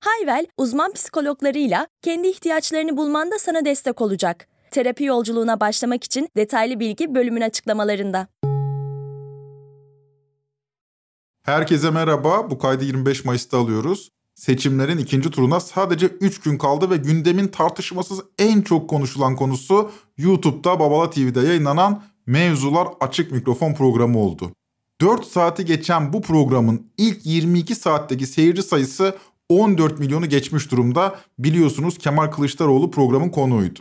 Hayvel, 0.00 0.46
uzman 0.56 0.92
psikologlarıyla 0.92 1.86
kendi 2.02 2.28
ihtiyaçlarını 2.28 2.96
bulmanda 2.96 3.38
sana 3.38 3.64
destek 3.64 4.00
olacak. 4.00 4.48
Terapi 4.70 5.04
yolculuğuna 5.04 5.60
başlamak 5.60 6.04
için 6.04 6.28
detaylı 6.36 6.80
bilgi 6.80 7.14
bölümün 7.14 7.40
açıklamalarında. 7.40 8.28
Herkese 11.42 11.90
merhaba. 11.90 12.50
Bu 12.50 12.58
kaydı 12.58 12.84
25 12.84 13.24
Mayıs'ta 13.24 13.58
alıyoruz. 13.58 14.10
Seçimlerin 14.34 14.98
ikinci 14.98 15.30
turuna 15.30 15.60
sadece 15.60 16.06
3 16.06 16.40
gün 16.40 16.58
kaldı 16.58 16.90
ve 16.90 16.96
gündemin 16.96 17.48
tartışmasız 17.48 18.20
en 18.38 18.60
çok 18.60 18.90
konuşulan 18.90 19.36
konusu 19.36 19.90
YouTube'da 20.16 20.80
Babala 20.80 21.10
TV'de 21.10 21.40
yayınlanan 21.40 22.02
Mevzular 22.26 22.88
Açık 23.00 23.32
Mikrofon 23.32 23.74
programı 23.74 24.18
oldu. 24.18 24.52
4 25.00 25.24
saati 25.26 25.64
geçen 25.64 26.12
bu 26.12 26.22
programın 26.22 26.90
ilk 26.98 27.26
22 27.26 27.74
saatteki 27.74 28.26
seyirci 28.26 28.62
sayısı 28.62 29.14
14 29.48 29.98
milyonu 29.98 30.28
geçmiş 30.28 30.70
durumda. 30.70 31.20
Biliyorsunuz 31.38 31.98
Kemal 31.98 32.26
Kılıçdaroğlu 32.26 32.90
programın 32.90 33.28
konuğuydu. 33.28 33.80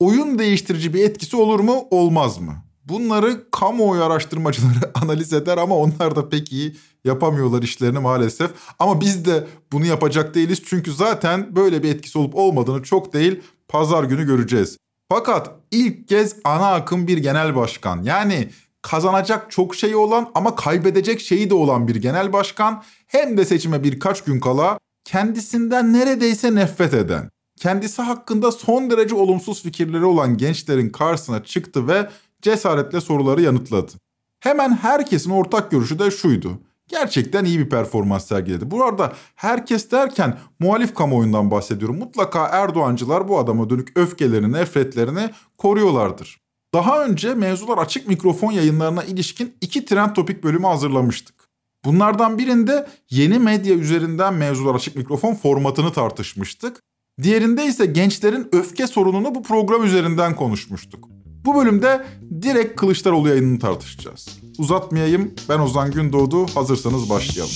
Oyun 0.00 0.38
değiştirici 0.38 0.94
bir 0.94 1.04
etkisi 1.04 1.36
olur 1.36 1.60
mu, 1.60 1.84
olmaz 1.90 2.40
mı? 2.40 2.64
Bunları 2.84 3.50
kamuoyu 3.50 4.04
araştırmacıları 4.04 4.90
analiz 5.02 5.32
eder 5.32 5.58
ama 5.58 5.76
onlar 5.76 6.16
da 6.16 6.28
pek 6.28 6.52
iyi 6.52 6.76
yapamıyorlar 7.04 7.62
işlerini 7.62 7.98
maalesef. 7.98 8.50
Ama 8.78 9.00
biz 9.00 9.24
de 9.24 9.46
bunu 9.72 9.86
yapacak 9.86 10.34
değiliz 10.34 10.62
çünkü 10.66 10.92
zaten 10.92 11.56
böyle 11.56 11.82
bir 11.82 11.94
etkisi 11.94 12.18
olup 12.18 12.34
olmadığını 12.34 12.82
çok 12.82 13.12
değil 13.12 13.40
pazar 13.68 14.04
günü 14.04 14.26
göreceğiz. 14.26 14.76
Fakat 15.08 15.50
ilk 15.70 16.08
kez 16.08 16.36
ana 16.44 16.72
akım 16.72 17.06
bir 17.06 17.18
genel 17.18 17.56
başkan 17.56 18.02
yani 18.02 18.48
kazanacak 18.82 19.50
çok 19.50 19.74
şeyi 19.74 19.96
olan 19.96 20.30
ama 20.34 20.54
kaybedecek 20.54 21.20
şeyi 21.20 21.50
de 21.50 21.54
olan 21.54 21.88
bir 21.88 21.96
genel 21.96 22.32
başkan 22.32 22.82
hem 23.06 23.36
de 23.36 23.44
seçime 23.44 23.84
birkaç 23.84 24.24
gün 24.24 24.40
kala 24.40 24.78
kendisinden 25.04 25.92
neredeyse 25.92 26.54
nefret 26.54 26.94
eden, 26.94 27.30
kendisi 27.56 28.02
hakkında 28.02 28.52
son 28.52 28.90
derece 28.90 29.14
olumsuz 29.14 29.62
fikirleri 29.62 30.04
olan 30.04 30.36
gençlerin 30.36 30.90
karşısına 30.90 31.44
çıktı 31.44 31.88
ve 31.88 32.10
cesaretle 32.42 33.00
soruları 33.00 33.42
yanıtladı. 33.42 33.92
Hemen 34.40 34.76
herkesin 34.76 35.30
ortak 35.30 35.70
görüşü 35.70 35.98
de 35.98 36.10
şuydu. 36.10 36.60
Gerçekten 36.88 37.44
iyi 37.44 37.58
bir 37.58 37.68
performans 37.68 38.26
sergiledi. 38.26 38.70
Bu 38.70 38.84
arada 38.84 39.12
herkes 39.34 39.90
derken 39.90 40.38
muhalif 40.60 40.94
kamuoyundan 40.94 41.50
bahsediyorum. 41.50 41.98
Mutlaka 41.98 42.46
Erdoğancılar 42.46 43.28
bu 43.28 43.38
adama 43.38 43.70
dönük 43.70 43.98
öfkelerini, 43.98 44.52
nefretlerini 44.52 45.30
koruyorlardır. 45.58 46.40
Daha 46.74 47.04
önce 47.04 47.34
mevzular 47.34 47.78
açık 47.78 48.08
mikrofon 48.08 48.52
yayınlarına 48.52 49.04
ilişkin 49.04 49.56
iki 49.60 49.84
trend 49.84 50.14
topik 50.14 50.44
bölümü 50.44 50.66
hazırlamıştık. 50.66 51.39
Bunlardan 51.84 52.38
birinde 52.38 52.86
yeni 53.10 53.38
medya 53.38 53.74
üzerinden 53.74 54.34
mevzular 54.34 54.74
açık 54.74 54.96
mikrofon 54.96 55.34
formatını 55.34 55.92
tartışmıştık. 55.92 56.82
Diğerinde 57.22 57.66
ise 57.66 57.86
gençlerin 57.86 58.48
öfke 58.52 58.86
sorununu 58.86 59.34
bu 59.34 59.42
program 59.42 59.84
üzerinden 59.84 60.36
konuşmuştuk. 60.36 61.08
Bu 61.44 61.54
bölümde 61.54 62.06
direkt 62.42 62.80
Kılıçdaroğlu 62.80 63.28
yayınını 63.28 63.58
tartışacağız. 63.58 64.40
Uzatmayayım 64.58 65.34
ben 65.48 65.58
Ozan 65.58 65.90
Gündoğdu 65.90 66.46
hazırsanız 66.46 67.10
başlayalım. 67.10 67.54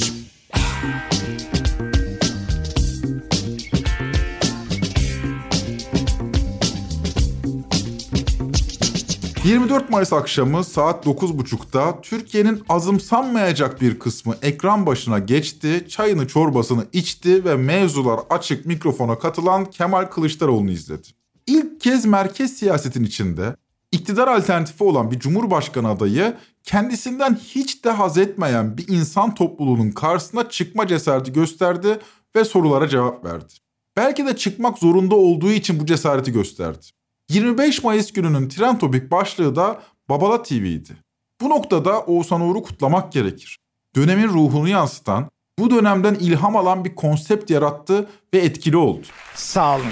24 9.45 9.91
Mayıs 9.91 10.13
akşamı 10.13 10.65
saat 10.65 11.07
9.30'da 11.07 12.01
Türkiye'nin 12.01 12.63
azımsanmayacak 12.69 13.81
bir 13.81 13.99
kısmı 13.99 14.37
ekran 14.43 14.87
başına 14.87 15.19
geçti, 15.19 15.87
çayını 15.89 16.29
çorbasını 16.29 16.87
içti 16.93 17.45
ve 17.45 17.57
mevzular 17.57 18.21
açık 18.31 18.67
mikrofona 18.67 19.19
katılan 19.19 19.65
Kemal 19.65 20.05
Kılıçdaroğlu'nu 20.05 20.71
izledi. 20.71 21.09
İlk 21.47 21.81
kez 21.81 22.05
merkez 22.05 22.53
siyasetin 22.53 23.05
içinde 23.05 23.57
iktidar 23.93 24.29
alternatifi 24.29 24.85
olan 24.85 25.11
bir 25.11 25.19
cumhurbaşkanı 25.19 25.89
adayı 25.89 26.37
kendisinden 26.63 27.35
hiç 27.35 27.85
de 27.85 27.91
haz 27.91 28.19
etmeyen 28.19 28.79
bir 28.79 28.89
insan 28.89 29.35
topluluğunun 29.35 29.91
karşısına 29.91 30.49
çıkma 30.49 30.87
cesareti 30.87 31.33
gösterdi 31.33 31.99
ve 32.37 32.45
sorulara 32.45 32.89
cevap 32.89 33.25
verdi. 33.25 33.53
Belki 33.97 34.27
de 34.27 34.37
çıkmak 34.37 34.79
zorunda 34.79 35.15
olduğu 35.15 35.51
için 35.51 35.81
bu 35.81 35.87
cesareti 35.87 36.33
gösterdi. 36.33 36.87
25 37.29 37.85
Mayıs 37.85 38.13
gününün 38.13 38.49
Trend 38.49 38.79
Topic 38.79 39.11
başlığı 39.11 39.57
da 39.57 39.83
Babala 40.09 40.43
TV'ydi. 40.43 40.97
Bu 41.41 41.51
noktada 41.51 42.01
Oğuzhan 42.01 42.41
Uğur'u 42.41 42.63
kutlamak 42.63 43.13
gerekir. 43.13 43.59
Dönemin 43.97 44.29
ruhunu 44.29 44.69
yansıtan, 44.69 45.31
bu 45.59 45.71
dönemden 45.71 46.15
ilham 46.15 46.57
alan 46.57 46.85
bir 46.85 46.95
konsept 46.95 47.51
yarattı 47.51 48.09
ve 48.35 48.39
etkili 48.39 48.77
oldu. 48.77 49.07
Sağ 49.35 49.77
olun. 49.77 49.85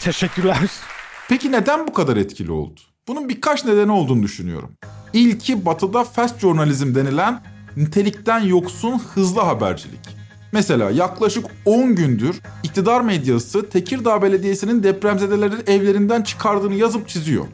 Teşekkürler. 0.00 0.58
Peki 1.28 1.52
neden 1.52 1.86
bu 1.86 1.92
kadar 1.92 2.16
etkili 2.16 2.52
oldu? 2.52 2.80
Bunun 3.08 3.28
birkaç 3.28 3.64
nedeni 3.64 3.92
olduğunu 3.92 4.22
düşünüyorum. 4.22 4.70
İlki 5.12 5.66
batıda 5.66 6.04
fast 6.04 6.40
journalism 6.40 6.94
denilen 6.94 7.42
nitelikten 7.76 8.40
yoksun 8.40 8.98
hızlı 8.98 9.40
habercilik. 9.40 10.19
Mesela 10.52 10.90
yaklaşık 10.90 11.46
10 11.64 11.94
gündür 11.94 12.40
iktidar 12.62 13.00
medyası 13.00 13.68
Tekirdağ 13.68 14.22
Belediyesi'nin 14.22 14.82
depremzedelerin 14.82 15.62
evlerinden 15.66 16.22
çıkardığını 16.22 16.74
yazıp 16.74 17.08
çiziyor. 17.08 17.44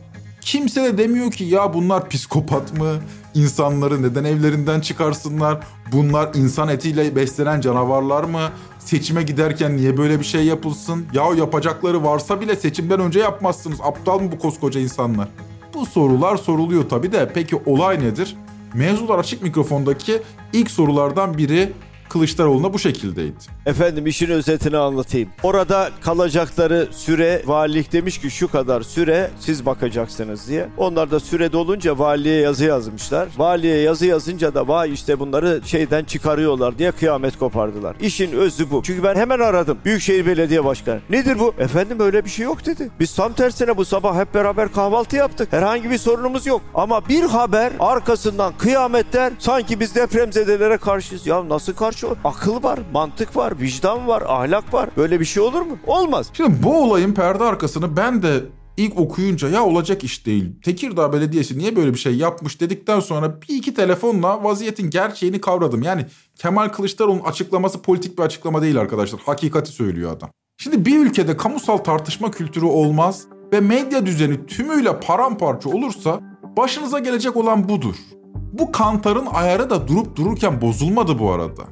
Kimse 0.40 0.84
de 0.84 0.98
demiyor 0.98 1.30
ki 1.30 1.44
ya 1.44 1.74
bunlar 1.74 2.08
psikopat 2.08 2.78
mı? 2.78 2.94
İnsanları 3.34 4.02
neden 4.02 4.24
evlerinden 4.24 4.80
çıkarsınlar? 4.80 5.60
Bunlar 5.92 6.34
insan 6.34 6.68
etiyle 6.68 7.16
beslenen 7.16 7.60
canavarlar 7.60 8.24
mı? 8.24 8.40
Seçime 8.78 9.22
giderken 9.22 9.76
niye 9.76 9.96
böyle 9.96 10.20
bir 10.20 10.24
şey 10.24 10.44
yapılsın? 10.44 11.06
Ya 11.12 11.24
yapacakları 11.38 12.04
varsa 12.04 12.40
bile 12.40 12.56
seçimden 12.56 13.00
önce 13.00 13.20
yapmazsınız. 13.20 13.78
Aptal 13.82 14.20
mı 14.20 14.32
bu 14.32 14.38
koskoca 14.38 14.80
insanlar? 14.80 15.28
Bu 15.74 15.86
sorular 15.86 16.36
soruluyor 16.36 16.88
tabii 16.88 17.12
de 17.12 17.30
peki 17.34 17.56
olay 17.66 18.00
nedir? 18.00 18.36
Mevzular 18.74 19.18
açık 19.18 19.42
mikrofondaki 19.42 20.22
ilk 20.52 20.70
sorulardan 20.70 21.38
biri 21.38 21.72
Kılıçdaroğlu'na 22.16 22.72
bu 22.72 22.78
şekildeydi. 22.78 23.36
Efendim 23.66 24.06
işin 24.06 24.30
özetini 24.30 24.76
anlatayım. 24.76 25.28
Orada 25.42 25.90
kalacakları 26.00 26.88
süre 26.90 27.42
valilik 27.46 27.92
demiş 27.92 28.18
ki 28.18 28.30
şu 28.30 28.50
kadar 28.50 28.82
süre 28.82 29.30
siz 29.40 29.66
bakacaksınız 29.66 30.48
diye. 30.48 30.68
Onlar 30.76 31.10
da 31.10 31.20
süre 31.20 31.52
dolunca 31.52 31.98
valiye 31.98 32.40
yazı 32.40 32.64
yazmışlar. 32.64 33.28
Valiye 33.36 33.76
yazı 33.76 34.06
yazınca 34.06 34.54
da 34.54 34.68
vay 34.68 34.92
işte 34.92 35.18
bunları 35.20 35.60
şeyden 35.64 36.04
çıkarıyorlar 36.04 36.78
diye 36.78 36.92
kıyamet 36.92 37.38
kopardılar. 37.38 37.96
İşin 38.00 38.32
özü 38.32 38.70
bu. 38.70 38.82
Çünkü 38.82 39.02
ben 39.02 39.14
hemen 39.16 39.38
aradım. 39.38 39.78
Büyükşehir 39.84 40.26
Belediye 40.26 40.64
Başkanı. 40.64 41.00
Nedir 41.10 41.38
bu? 41.38 41.54
Efendim 41.58 42.00
öyle 42.00 42.24
bir 42.24 42.30
şey 42.30 42.44
yok 42.44 42.66
dedi. 42.66 42.90
Biz 43.00 43.14
tam 43.14 43.32
tersine 43.32 43.76
bu 43.76 43.84
sabah 43.84 44.20
hep 44.20 44.34
beraber 44.34 44.72
kahvaltı 44.72 45.16
yaptık. 45.16 45.52
Herhangi 45.52 45.90
bir 45.90 45.98
sorunumuz 45.98 46.46
yok. 46.46 46.62
Ama 46.74 47.08
bir 47.08 47.22
haber 47.22 47.72
arkasından 47.80 48.52
kıyametler 48.58 49.32
sanki 49.38 49.80
biz 49.80 49.94
depremzedelere 49.94 50.76
karşıyız. 50.76 51.26
Ya 51.26 51.48
nasıl 51.48 51.74
karşı 51.74 52.05
karşı 52.06 52.20
akıl 52.24 52.62
var, 52.62 52.78
mantık 52.92 53.36
var, 53.36 53.60
vicdan 53.60 54.08
var, 54.08 54.22
ahlak 54.26 54.74
var. 54.74 54.90
Böyle 54.96 55.20
bir 55.20 55.24
şey 55.24 55.42
olur 55.42 55.62
mu? 55.62 55.78
Olmaz. 55.86 56.30
Şimdi 56.32 56.62
bu 56.62 56.82
olayın 56.82 57.14
perde 57.14 57.44
arkasını 57.44 57.96
ben 57.96 58.22
de 58.22 58.42
ilk 58.76 58.98
okuyunca 58.98 59.48
ya 59.48 59.64
olacak 59.64 60.04
iş 60.04 60.26
değil. 60.26 60.60
Tekirdağ 60.62 61.12
Belediyesi 61.12 61.58
niye 61.58 61.76
böyle 61.76 61.94
bir 61.94 61.98
şey 61.98 62.16
yapmış 62.16 62.60
dedikten 62.60 63.00
sonra 63.00 63.42
bir 63.42 63.56
iki 63.56 63.74
telefonla 63.74 64.44
vaziyetin 64.44 64.90
gerçeğini 64.90 65.40
kavradım. 65.40 65.82
Yani 65.82 66.06
Kemal 66.36 66.68
Kılıçdaroğlu'nun 66.68 67.24
açıklaması 67.24 67.82
politik 67.82 68.18
bir 68.18 68.22
açıklama 68.22 68.62
değil 68.62 68.80
arkadaşlar. 68.80 69.20
Hakikati 69.20 69.70
söylüyor 69.70 70.12
adam. 70.12 70.30
Şimdi 70.58 70.84
bir 70.84 70.98
ülkede 70.98 71.36
kamusal 71.36 71.76
tartışma 71.76 72.30
kültürü 72.30 72.64
olmaz 72.64 73.26
ve 73.52 73.60
medya 73.60 74.06
düzeni 74.06 74.46
tümüyle 74.46 75.00
paramparça 75.00 75.68
olursa 75.68 76.20
başınıza 76.56 76.98
gelecek 76.98 77.36
olan 77.36 77.68
budur. 77.68 77.94
Bu 78.52 78.72
kantarın 78.72 79.26
ayarı 79.26 79.70
da 79.70 79.88
durup 79.88 80.16
dururken 80.16 80.60
bozulmadı 80.60 81.18
bu 81.18 81.30
arada. 81.30 81.62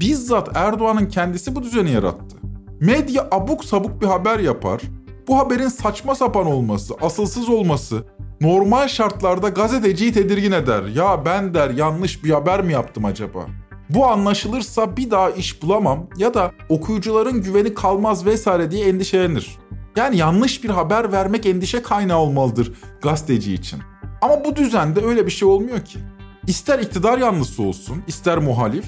Bizzat 0.00 0.56
Erdoğan'ın 0.56 1.06
kendisi 1.06 1.56
bu 1.56 1.62
düzeni 1.62 1.90
yarattı. 1.90 2.36
Medya 2.80 3.28
abuk 3.30 3.64
sabuk 3.64 4.02
bir 4.02 4.06
haber 4.06 4.38
yapar. 4.38 4.80
Bu 5.28 5.38
haberin 5.38 5.68
saçma 5.68 6.14
sapan 6.14 6.46
olması, 6.46 6.94
asılsız 7.00 7.48
olması 7.48 8.04
normal 8.40 8.88
şartlarda 8.88 9.48
gazeteciyi 9.48 10.12
tedirgin 10.12 10.52
eder. 10.52 10.82
Ya 10.82 11.24
ben 11.24 11.54
der 11.54 11.70
yanlış 11.70 12.24
bir 12.24 12.30
haber 12.30 12.62
mi 12.62 12.72
yaptım 12.72 13.04
acaba? 13.04 13.46
Bu 13.90 14.06
anlaşılırsa 14.06 14.96
bir 14.96 15.10
daha 15.10 15.30
iş 15.30 15.62
bulamam 15.62 16.06
ya 16.16 16.34
da 16.34 16.52
okuyucuların 16.68 17.42
güveni 17.42 17.74
kalmaz 17.74 18.26
vesaire 18.26 18.70
diye 18.70 18.88
endişelenir. 18.88 19.58
Yani 19.96 20.16
yanlış 20.16 20.64
bir 20.64 20.70
haber 20.70 21.12
vermek 21.12 21.46
endişe 21.46 21.82
kaynağı 21.82 22.18
olmalıdır 22.18 22.72
gazeteci 23.02 23.54
için. 23.54 23.80
Ama 24.22 24.44
bu 24.44 24.56
düzende 24.56 25.04
öyle 25.04 25.26
bir 25.26 25.30
şey 25.30 25.48
olmuyor 25.48 25.84
ki. 25.84 25.98
İster 26.46 26.78
iktidar 26.78 27.18
yanlısı 27.18 27.62
olsun, 27.62 28.02
ister 28.06 28.38
muhalif, 28.38 28.86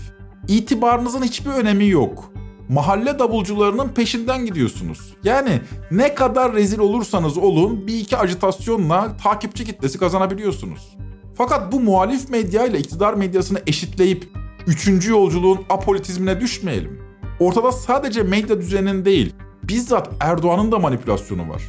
itibarınızın 0.49 1.23
hiçbir 1.23 1.51
önemi 1.51 1.89
yok. 1.89 2.33
Mahalle 2.69 3.19
davulcularının 3.19 3.89
peşinden 3.89 4.47
gidiyorsunuz. 4.47 5.15
Yani 5.25 5.61
ne 5.91 6.15
kadar 6.15 6.53
rezil 6.53 6.79
olursanız 6.79 7.39
olun 7.39 7.87
bir 7.87 7.99
iki 7.99 8.17
ajitasyonla 8.17 9.17
takipçi 9.17 9.65
kitlesi 9.65 9.99
kazanabiliyorsunuz. 9.99 10.97
Fakat 11.35 11.73
bu 11.73 11.81
muhalif 11.81 12.29
medya 12.29 12.67
ile 12.67 12.79
iktidar 12.79 13.15
medyasını 13.15 13.59
eşitleyip 13.67 14.29
üçüncü 14.67 15.11
yolculuğun 15.11 15.61
apolitizmine 15.71 16.41
düşmeyelim. 16.41 17.03
Ortada 17.41 17.73
sadece 17.73 18.23
medya 18.23 18.61
düzeninin 18.61 19.05
değil, 19.05 19.35
bizzat 19.63 20.11
Erdoğan'ın 20.21 20.73
da 20.73 20.79
manipülasyonu 20.79 21.49
var. 21.49 21.63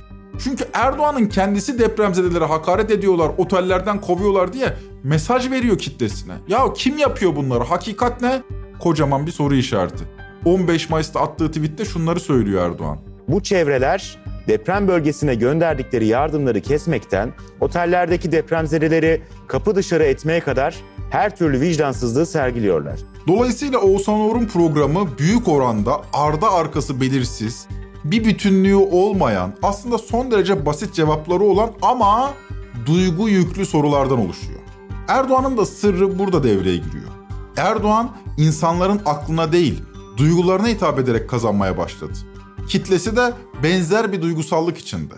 Çünkü 0.44 0.66
Erdoğan'ın 0.74 1.26
kendisi 1.26 1.80
depremzedelere 1.80 2.46
hakaret 2.46 2.92
ediyorlar, 2.92 3.32
otellerden 3.38 4.02
kovuyorlar 4.02 4.54
diye 4.54 4.74
mesaj 5.04 5.52
veriyor 5.52 5.78
kitlesine. 5.78 6.34
Ya 6.48 6.74
kim 6.74 6.98
yapıyor 6.98 7.36
bunları? 7.36 7.64
Hakikat 7.64 8.22
ne? 8.22 8.44
Kocaman 8.80 9.26
bir 9.26 9.32
soru 9.32 9.56
işareti. 9.56 10.04
15 10.46 10.90
Mayıs'ta 10.90 11.22
attığı 11.22 11.48
tweette 11.48 11.86
şunları 11.86 12.20
söylüyor 12.20 12.70
Erdoğan. 12.72 12.98
Bu 13.28 13.44
çevreler 13.44 14.18
deprem 14.48 14.88
bölgesine 14.88 15.36
gönderdikleri 15.36 16.06
yardımları 16.06 16.62
kesmekten, 16.62 17.34
otellerdeki 17.62 18.32
depremzedeleri 18.32 19.22
kapı 19.48 19.76
dışarı 19.76 20.04
etmeye 20.04 20.40
kadar 20.40 20.76
her 21.10 21.36
türlü 21.36 21.62
vicdansızlığı 21.62 22.26
sergiliyorlar. 22.26 23.00
Dolayısıyla 23.28 23.80
Oğuzhan 23.80 24.20
Uğur'un 24.20 24.46
programı 24.46 25.18
büyük 25.18 25.48
oranda 25.48 26.02
arda 26.14 26.52
arkası 26.52 27.02
belirsiz, 27.02 27.68
bir 28.04 28.26
bütünlüğü 28.26 28.76
olmayan, 28.76 29.54
aslında 29.64 29.98
son 29.98 30.32
derece 30.32 30.66
basit 30.66 30.94
cevapları 30.94 31.44
olan 31.44 31.72
ama 31.82 32.34
duygu 32.86 33.30
yüklü 33.30 33.66
sorulardan 33.66 34.20
oluşuyor. 34.20 34.60
Erdoğan'ın 35.08 35.58
da 35.58 35.66
sırrı 35.66 36.20
burada 36.20 36.44
devreye 36.44 36.78
giriyor. 36.78 37.10
Erdoğan 37.58 38.18
insanların 38.38 39.02
aklına 39.06 39.52
değil, 39.52 39.84
duygularına 40.18 40.68
hitap 40.68 41.00
ederek 41.00 41.30
kazanmaya 41.30 41.78
başladı. 41.78 42.14
Kitlesi 42.70 43.16
de 43.16 43.34
benzer 43.64 44.12
bir 44.12 44.22
duygusallık 44.22 44.78
içinde. 44.78 45.14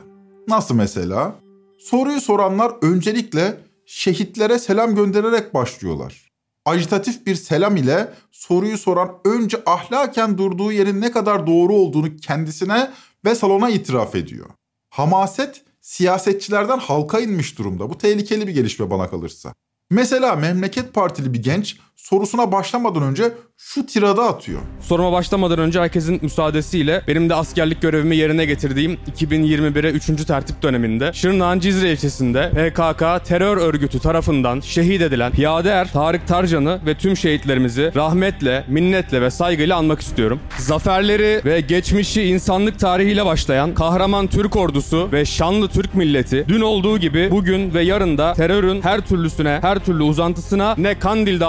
Nasıl 0.48 0.76
mesela? 0.76 1.36
Soruyu 1.80 2.22
soranlar 2.22 2.74
öncelikle 2.82 3.58
şehitlere 3.86 4.60
selam 4.60 4.96
göndererek 4.96 5.54
başlıyorlar. 5.54 6.32
Ajitatif 6.66 7.26
bir 7.26 7.36
selam 7.36 7.78
ile 7.78 8.14
soruyu 8.32 8.78
soran 8.78 9.12
önce 9.26 9.62
ahlaken 9.66 10.38
durduğu 10.38 10.72
yerin 10.72 11.02
ne 11.02 11.12
kadar 11.12 11.48
doğru 11.48 11.74
olduğunu 11.74 12.18
kendisine 12.18 12.92
ve 13.26 13.36
salona 13.36 13.70
itiraf 13.70 14.16
ediyor. 14.16 14.50
Hamaset 14.90 15.62
siyasetçilerden 15.82 16.78
halka 16.78 17.20
inmiş 17.20 17.58
durumda. 17.58 17.90
Bu 17.90 17.98
tehlikeli 17.98 18.48
bir 18.48 18.54
gelişme 18.54 18.90
bana 18.90 19.10
kalırsa. 19.10 19.54
Mesela 19.90 20.36
Memleket 20.36 20.94
Partili 20.94 21.34
bir 21.34 21.44
genç 21.44 21.78
sorusuna 21.96 22.52
başlamadan 22.52 23.04
önce 23.04 23.34
şu 23.58 23.86
tirada 23.86 24.24
atıyor. 24.24 24.62
Soruma 24.82 25.12
başlamadan 25.12 25.60
önce 25.60 25.80
herkesin 25.82 26.20
müsaadesiyle 26.22 27.02
benim 27.08 27.30
de 27.30 27.36
askerlik 27.36 27.82
görevimi 27.82 28.16
yerine 28.16 28.46
getirdiğim 28.46 28.98
2021'e 29.18 29.92
3. 29.92 30.26
tertip 30.26 30.62
döneminde 30.62 31.14
Şırnak'ın 31.14 31.60
Cizre 31.60 31.92
ilçesinde 31.92 32.50
PKK 32.50 33.26
terör 33.28 33.58
örgütü 33.58 34.00
tarafından 34.00 34.60
şehit 34.60 35.02
edilen 35.02 35.32
piyade 35.32 35.70
er 35.70 35.92
Tarık 35.92 36.28
Tarcan'ı 36.28 36.80
ve 36.86 36.98
tüm 36.98 37.18
şehitlerimizi 37.18 37.92
rahmetle, 37.96 38.66
minnetle 38.68 39.22
ve 39.22 39.32
saygıyla 39.32 39.78
anmak 39.78 40.02
istiyorum. 40.02 40.40
Zaferleri 40.58 41.42
ve 41.46 41.62
geçmişi 41.62 42.24
insanlık 42.24 42.80
tarihiyle 42.80 43.26
başlayan 43.26 43.74
kahraman 43.74 44.28
Türk 44.28 44.56
ordusu 44.56 45.10
ve 45.12 45.26
şanlı 45.26 45.68
Türk 45.68 45.96
milleti 45.96 46.46
dün 46.48 46.62
olduğu 46.62 46.98
gibi 46.98 47.32
bugün 47.32 47.74
ve 47.74 47.82
yarın 47.82 48.18
da 48.18 48.34
terörün 48.34 48.82
her 48.82 49.02
türlüsüne, 49.02 49.60
her 49.62 49.80
türlü 49.80 50.04
uzantısına 50.04 50.76
ne 50.78 51.00
Kandil 51.00 51.40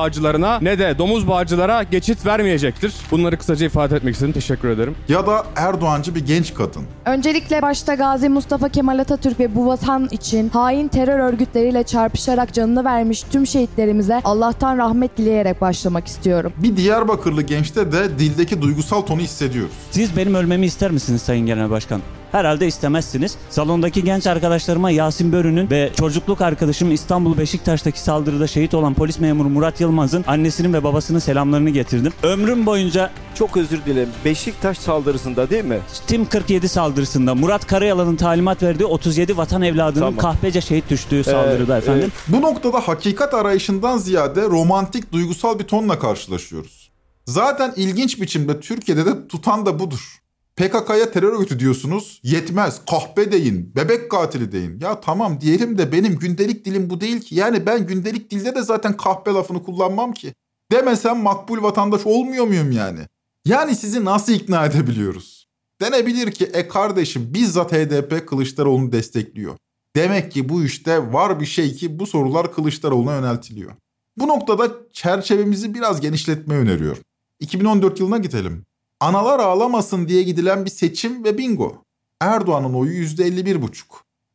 dağcılarına 0.43 0.59
ne 0.63 0.79
de 0.79 0.99
domuz 0.99 1.29
bağcılara 1.29 1.83
geçit 1.83 2.27
vermeyecektir. 2.27 2.95
Bunları 3.11 3.37
kısaca 3.39 3.67
ifade 3.67 3.97
etmek 3.97 4.15
istedim. 4.15 4.33
Teşekkür 4.33 4.69
ederim. 4.69 4.95
Ya 5.09 5.27
da 5.27 5.47
Erdoğancı 5.57 6.15
bir 6.15 6.27
genç 6.27 6.55
kadın. 6.55 6.83
Öncelikle 7.05 7.63
başta 7.63 7.95
Gazi 7.95 8.29
Mustafa 8.29 8.69
Kemal 8.69 8.99
Atatürk 8.99 9.41
ve 9.41 9.55
bu 9.55 9.67
vatan 9.67 10.09
için 10.11 10.49
hain 10.49 10.89
terör 10.89 11.19
örgütleriyle 11.19 11.83
çarpışarak 11.83 12.53
canını 12.53 12.85
vermiş 12.85 13.23
tüm 13.23 13.47
şehitlerimize 13.47 14.21
Allah'tan 14.25 14.79
rahmet 14.79 15.19
dileyerek 15.19 15.61
başlamak 15.61 16.07
istiyorum. 16.07 16.53
Bir 16.57 16.77
Diyarbakırlı 16.77 17.43
gençte 17.43 17.93
de 17.93 18.19
dildeki 18.19 18.63
duygusal 18.63 19.01
tonu 19.01 19.21
hissediyoruz. 19.21 19.73
Siz 19.91 20.17
benim 20.17 20.35
ölmemi 20.35 20.67
ister 20.67 20.91
misiniz 20.91 21.23
Sayın 21.23 21.47
Genel 21.47 21.71
Başkan? 21.71 22.01
Herhalde 22.37 22.67
istemezsiniz. 22.67 23.35
Salondaki 23.51 24.05
genç 24.05 24.27
arkadaşlarıma 24.27 24.91
Yasin 24.91 25.33
Börü'nün 25.33 25.71
ve 25.71 25.91
çocukluk 25.99 26.41
arkadaşım 26.41 26.93
İstanbul 26.93 27.39
Beşiktaş'taki 27.39 28.01
saldırıda 28.01 28.47
şehit 28.47 28.75
olan 28.75 28.95
polis 28.95 29.19
memuru 29.19 29.49
Murat 29.49 29.81
Yılmaz'ın 29.81 30.25
annesinin 30.27 30.73
ve 30.73 30.85
babasının 30.85 31.19
selamlarını 31.19 31.71
getirdim. 31.71 32.13
Ömrüm 32.23 32.67
boyunca 32.67 33.11
Çok 33.35 33.57
özür 33.57 33.85
dilerim. 33.85 34.09
Beşiktaş 34.25 34.79
saldırısında 34.79 35.51
değil 35.51 35.65
mi? 35.65 35.79
Tim 36.07 36.29
47 36.29 36.69
saldırısında 36.69 37.35
Murat 37.35 37.67
Karayalan'ın 37.67 38.17
talimat 38.17 38.63
verdiği 38.63 38.85
37 38.85 39.37
vatan 39.37 39.63
evladının 39.63 40.01
Tamam. 40.01 40.17
kahpece 40.17 40.61
şehit 40.61 40.91
düştüğü 40.91 41.25
saldırıda 41.25 41.75
Ee, 41.75 41.79
efendim. 41.79 42.13
Bu 42.29 42.43
noktada 42.43 42.81
hakikat 42.81 43.35
arayışından 43.35 43.99
ziyade 43.99 44.43
romantik 44.43 45.13
duygusal 45.13 45.59
bir 45.59 45.65
tonla 45.65 45.99
karşılaşıyoruz. 45.99 46.91
Zaten 47.27 47.73
ilginç 47.77 48.21
biçimde 48.21 48.61
Türkiye'de 48.61 49.07
de 49.07 49.29
tutan 49.29 49.67
da 49.67 49.79
budur. 49.79 50.26
PKK'ya 50.57 51.11
terör 51.11 51.33
örgütü 51.33 51.61
diyorsunuz. 51.61 52.21
Yetmez. 52.23 52.81
Kahpe 52.91 53.33
deyin. 53.33 53.73
Bebek 53.77 54.11
katili 54.11 54.53
deyin. 54.53 54.81
Ya 54.81 55.01
tamam 55.01 55.41
diyelim 55.41 55.79
de 55.79 55.93
benim 55.93 56.19
gündelik 56.19 56.65
dilim 56.65 56.91
bu 56.91 57.01
değil 57.01 57.21
ki. 57.21 57.35
Yani 57.35 57.67
ben 57.67 57.87
gündelik 57.87 58.31
dilde 58.31 58.55
de 58.55 58.63
zaten 58.63 58.97
kahpe 58.97 59.31
lafını 59.31 59.63
kullanmam 59.63 60.13
ki. 60.13 60.35
Demesem 60.73 61.23
makbul 61.23 61.63
vatandaş 61.63 62.07
olmuyor 62.07 62.47
muyum 62.47 62.73
yani? 62.73 63.01
Yani 63.45 63.77
sizi 63.77 64.05
nasıl 64.05 64.33
ikna 64.33 64.67
edebiliyoruz? 64.67 65.47
Denebilir 65.81 66.31
ki 66.31 66.45
e 66.45 66.69
kardeşim 66.69 67.35
bizzat 67.35 67.73
HDP 67.73 68.29
Kılıçdaroğlu'nu 68.29 68.93
destekliyor. 68.93 69.57
Demek 69.97 70.33
ki 70.33 70.49
bu 70.49 70.65
işte 70.65 71.13
var 71.13 71.41
bir 71.41 71.47
şey 71.47 71.75
ki 71.75 71.99
bu 71.99 72.07
sorular 72.07 72.55
Kılıçdaroğlu'na 72.55 73.15
yöneltiliyor. 73.15 73.73
Bu 74.17 74.29
noktada 74.29 74.73
çerçevemizi 74.93 75.75
biraz 75.75 76.01
genişletmeyi 76.01 76.61
öneriyorum. 76.61 77.03
2014 77.41 78.01
yılına 78.01 78.19
gidelim. 78.19 78.65
Analar 79.01 79.41
ağlamasın 79.41 80.09
diye 80.09 80.23
gidilen 80.23 80.65
bir 80.65 80.71
seçim 80.71 81.25
ve 81.25 81.39
bingo. 81.39 81.83
Erdoğan'ın 82.21 82.75
oyu 82.75 82.93
%51,5. 82.93 83.83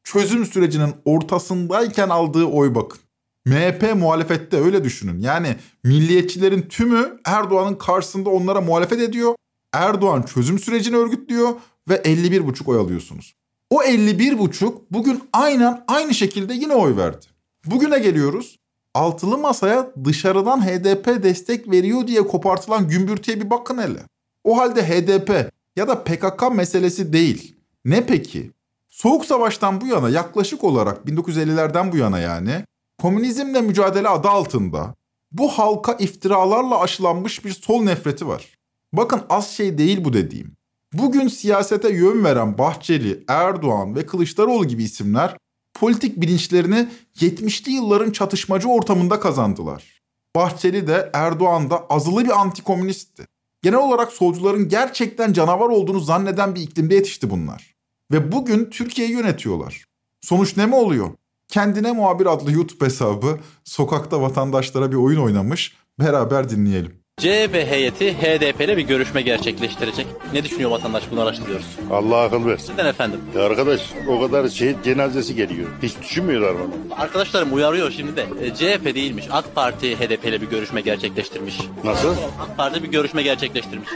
Çözüm 0.04 0.46
sürecinin 0.46 0.94
ortasındayken 1.06 2.10
aldığı 2.10 2.46
oy 2.46 2.76
bakın. 2.76 3.00
MHP 3.46 3.96
muhalefette 3.96 4.58
öyle 4.58 4.84
düşünün. 4.84 5.20
Yani 5.20 5.56
milliyetçilerin 5.84 6.62
tümü 6.62 7.20
Erdoğan'ın 7.26 7.76
karşısında 7.76 8.30
onlara 8.30 8.62
muhalefet 8.62 9.00
ediyor. 9.00 9.36
Erdoğan 9.74 10.22
çözüm 10.22 10.60
sürecini 10.60 10.96
örgütlüyor 10.96 11.50
ve 11.90 11.96
51,5 11.96 12.70
oy 12.70 12.80
alıyorsunuz. 12.80 13.34
O 13.70 13.84
51,5 13.84 14.74
bugün 14.92 15.24
aynen 15.34 15.84
aynı 15.88 16.14
şekilde 16.14 16.54
yine 16.54 16.74
oy 16.74 16.98
verdi. 16.98 17.26
Bugüne 17.66 18.00
geliyoruz. 18.00 18.58
Altılı 18.94 19.38
masaya 19.38 19.92
dışarıdan 20.04 20.66
HDP 20.68 21.24
destek 21.24 21.72
veriyor 21.72 22.08
diye 22.08 22.22
kopartılan 22.22 22.88
gümbürtüye 22.88 23.42
bir 23.42 23.50
bakın 23.50 23.78
hele. 23.78 24.00
O 24.44 24.58
halde 24.58 24.84
HDP 24.84 25.52
ya 25.76 25.88
da 25.88 26.04
PKK 26.04 26.56
meselesi 26.56 27.14
değil. 27.14 27.56
Ne 27.86 28.06
peki? 28.06 28.52
Soğuk 28.90 29.26
Savaş'tan 29.26 29.82
bu 29.82 29.88
yana 29.88 30.10
yaklaşık 30.10 30.64
olarak 30.64 31.06
1950'lerden 31.06 31.92
bu 31.92 31.98
yana 31.98 32.20
yani 32.20 32.66
komünizmle 33.02 33.62
mücadele 33.62 34.10
adı 34.10 34.28
altında 34.30 34.96
bu 35.32 35.50
halka 35.50 35.94
iftiralarla 35.94 36.80
aşılanmış 36.80 37.46
bir 37.46 37.52
sol 37.52 37.84
nefreti 37.84 38.28
var. 38.28 38.58
Bakın 38.94 39.22
az 39.30 39.50
şey 39.52 39.78
değil 39.78 40.06
bu 40.06 40.14
dediğim. 40.14 40.56
Bugün 40.94 41.28
siyasete 41.28 41.90
yön 41.90 42.24
veren 42.24 42.58
Bahçeli, 42.58 43.24
Erdoğan 43.28 43.96
ve 43.96 44.06
Kılıçdaroğlu 44.06 44.68
gibi 44.68 44.84
isimler 44.84 45.38
politik 45.74 46.22
bilinçlerini 46.22 46.88
70'li 47.16 47.72
yılların 47.72 48.12
çatışmacı 48.12 48.70
ortamında 48.70 49.20
kazandılar. 49.20 50.02
Bahçeli 50.36 50.88
de 50.88 51.10
Erdoğan 51.14 51.70
da 51.70 51.86
azılı 51.90 52.26
bir 52.26 52.42
antikomünistti. 52.42 53.28
Genel 53.62 53.80
olarak 53.80 54.12
solcuların 54.12 54.70
gerçekten 54.70 55.34
canavar 55.34 55.70
olduğunu 55.70 56.00
zanneden 56.00 56.56
bir 56.56 56.62
iklimde 56.62 56.96
yetişti 56.96 57.30
bunlar. 57.30 57.76
Ve 58.12 58.32
bugün 58.32 58.70
Türkiye'yi 58.70 59.14
yönetiyorlar. 59.14 59.86
Sonuç 60.22 60.58
ne 60.58 60.66
mi 60.66 60.76
oluyor? 60.76 61.10
Kendine 61.48 61.92
Muhabir 61.92 62.26
adlı 62.26 62.52
YouTube 62.52 62.86
hesabı 62.86 63.40
sokakta 63.64 64.22
vatandaşlara 64.22 64.92
bir 64.92 64.96
oyun 64.96 65.22
oynamış. 65.22 65.74
Beraber 66.00 66.50
dinleyelim. 66.50 67.01
CHP 67.18 67.54
heyeti 67.54 68.14
HDP 68.14 68.62
ile 68.62 68.78
bir 68.78 68.82
görüşme 68.82 69.22
gerçekleştirecek. 69.22 70.08
Ne 70.34 70.44
düşünüyor 70.44 70.72
vatandaş 70.72 71.04
bunu 71.12 71.22
araştırıyoruz. 71.22 71.66
Allah 71.92 72.22
akıl 72.22 72.46
versin. 72.46 72.74
Neden 72.74 72.86
efendim? 72.86 73.20
Ya 73.36 73.44
arkadaş 73.44 73.82
o 74.08 74.20
kadar 74.22 74.50
şehit 74.50 74.84
cenazesi 74.84 75.36
geliyor. 75.36 75.68
Hiç 75.82 75.94
düşünmüyorlar 76.02 76.56
bunu. 76.56 76.96
Arkadaşlarım 77.02 77.54
uyarıyor 77.54 77.92
şimdi 77.92 78.16
de. 78.16 78.26
E, 78.42 78.54
CHP 78.56 78.86
değilmiş. 78.96 79.26
AK 79.32 79.56
Parti 79.56 79.96
HDP 79.96 80.26
ile 80.26 80.42
bir 80.42 80.48
görüşme 80.50 80.82
gerçekleştirmiş. 80.82 81.58
Nasıl? 81.84 82.16
AK 82.42 82.58
Parti 82.58 82.84
bir 82.84 82.88
görüşme 82.88 83.24
gerçekleştirmiş. 83.24 83.90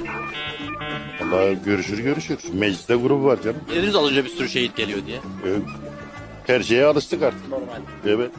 Allah 1.23 1.53
görüşür 1.53 1.99
görüşür. 1.99 2.37
Mecliste 2.53 2.95
grubu 2.95 3.25
var 3.25 3.41
canım. 3.41 3.57
Dediniz 3.75 3.95
az 3.95 4.09
önce 4.11 4.25
bir 4.25 4.29
sürü 4.29 4.49
şehit 4.49 4.75
geliyor 4.77 4.99
diye. 5.07 5.17
Evet. 5.47 5.61
Her 6.47 6.63
şeye 6.63 6.85
alıştık 6.85 7.23
artık. 7.23 7.49
Normal. 7.49 7.67
Evet. 8.07 8.31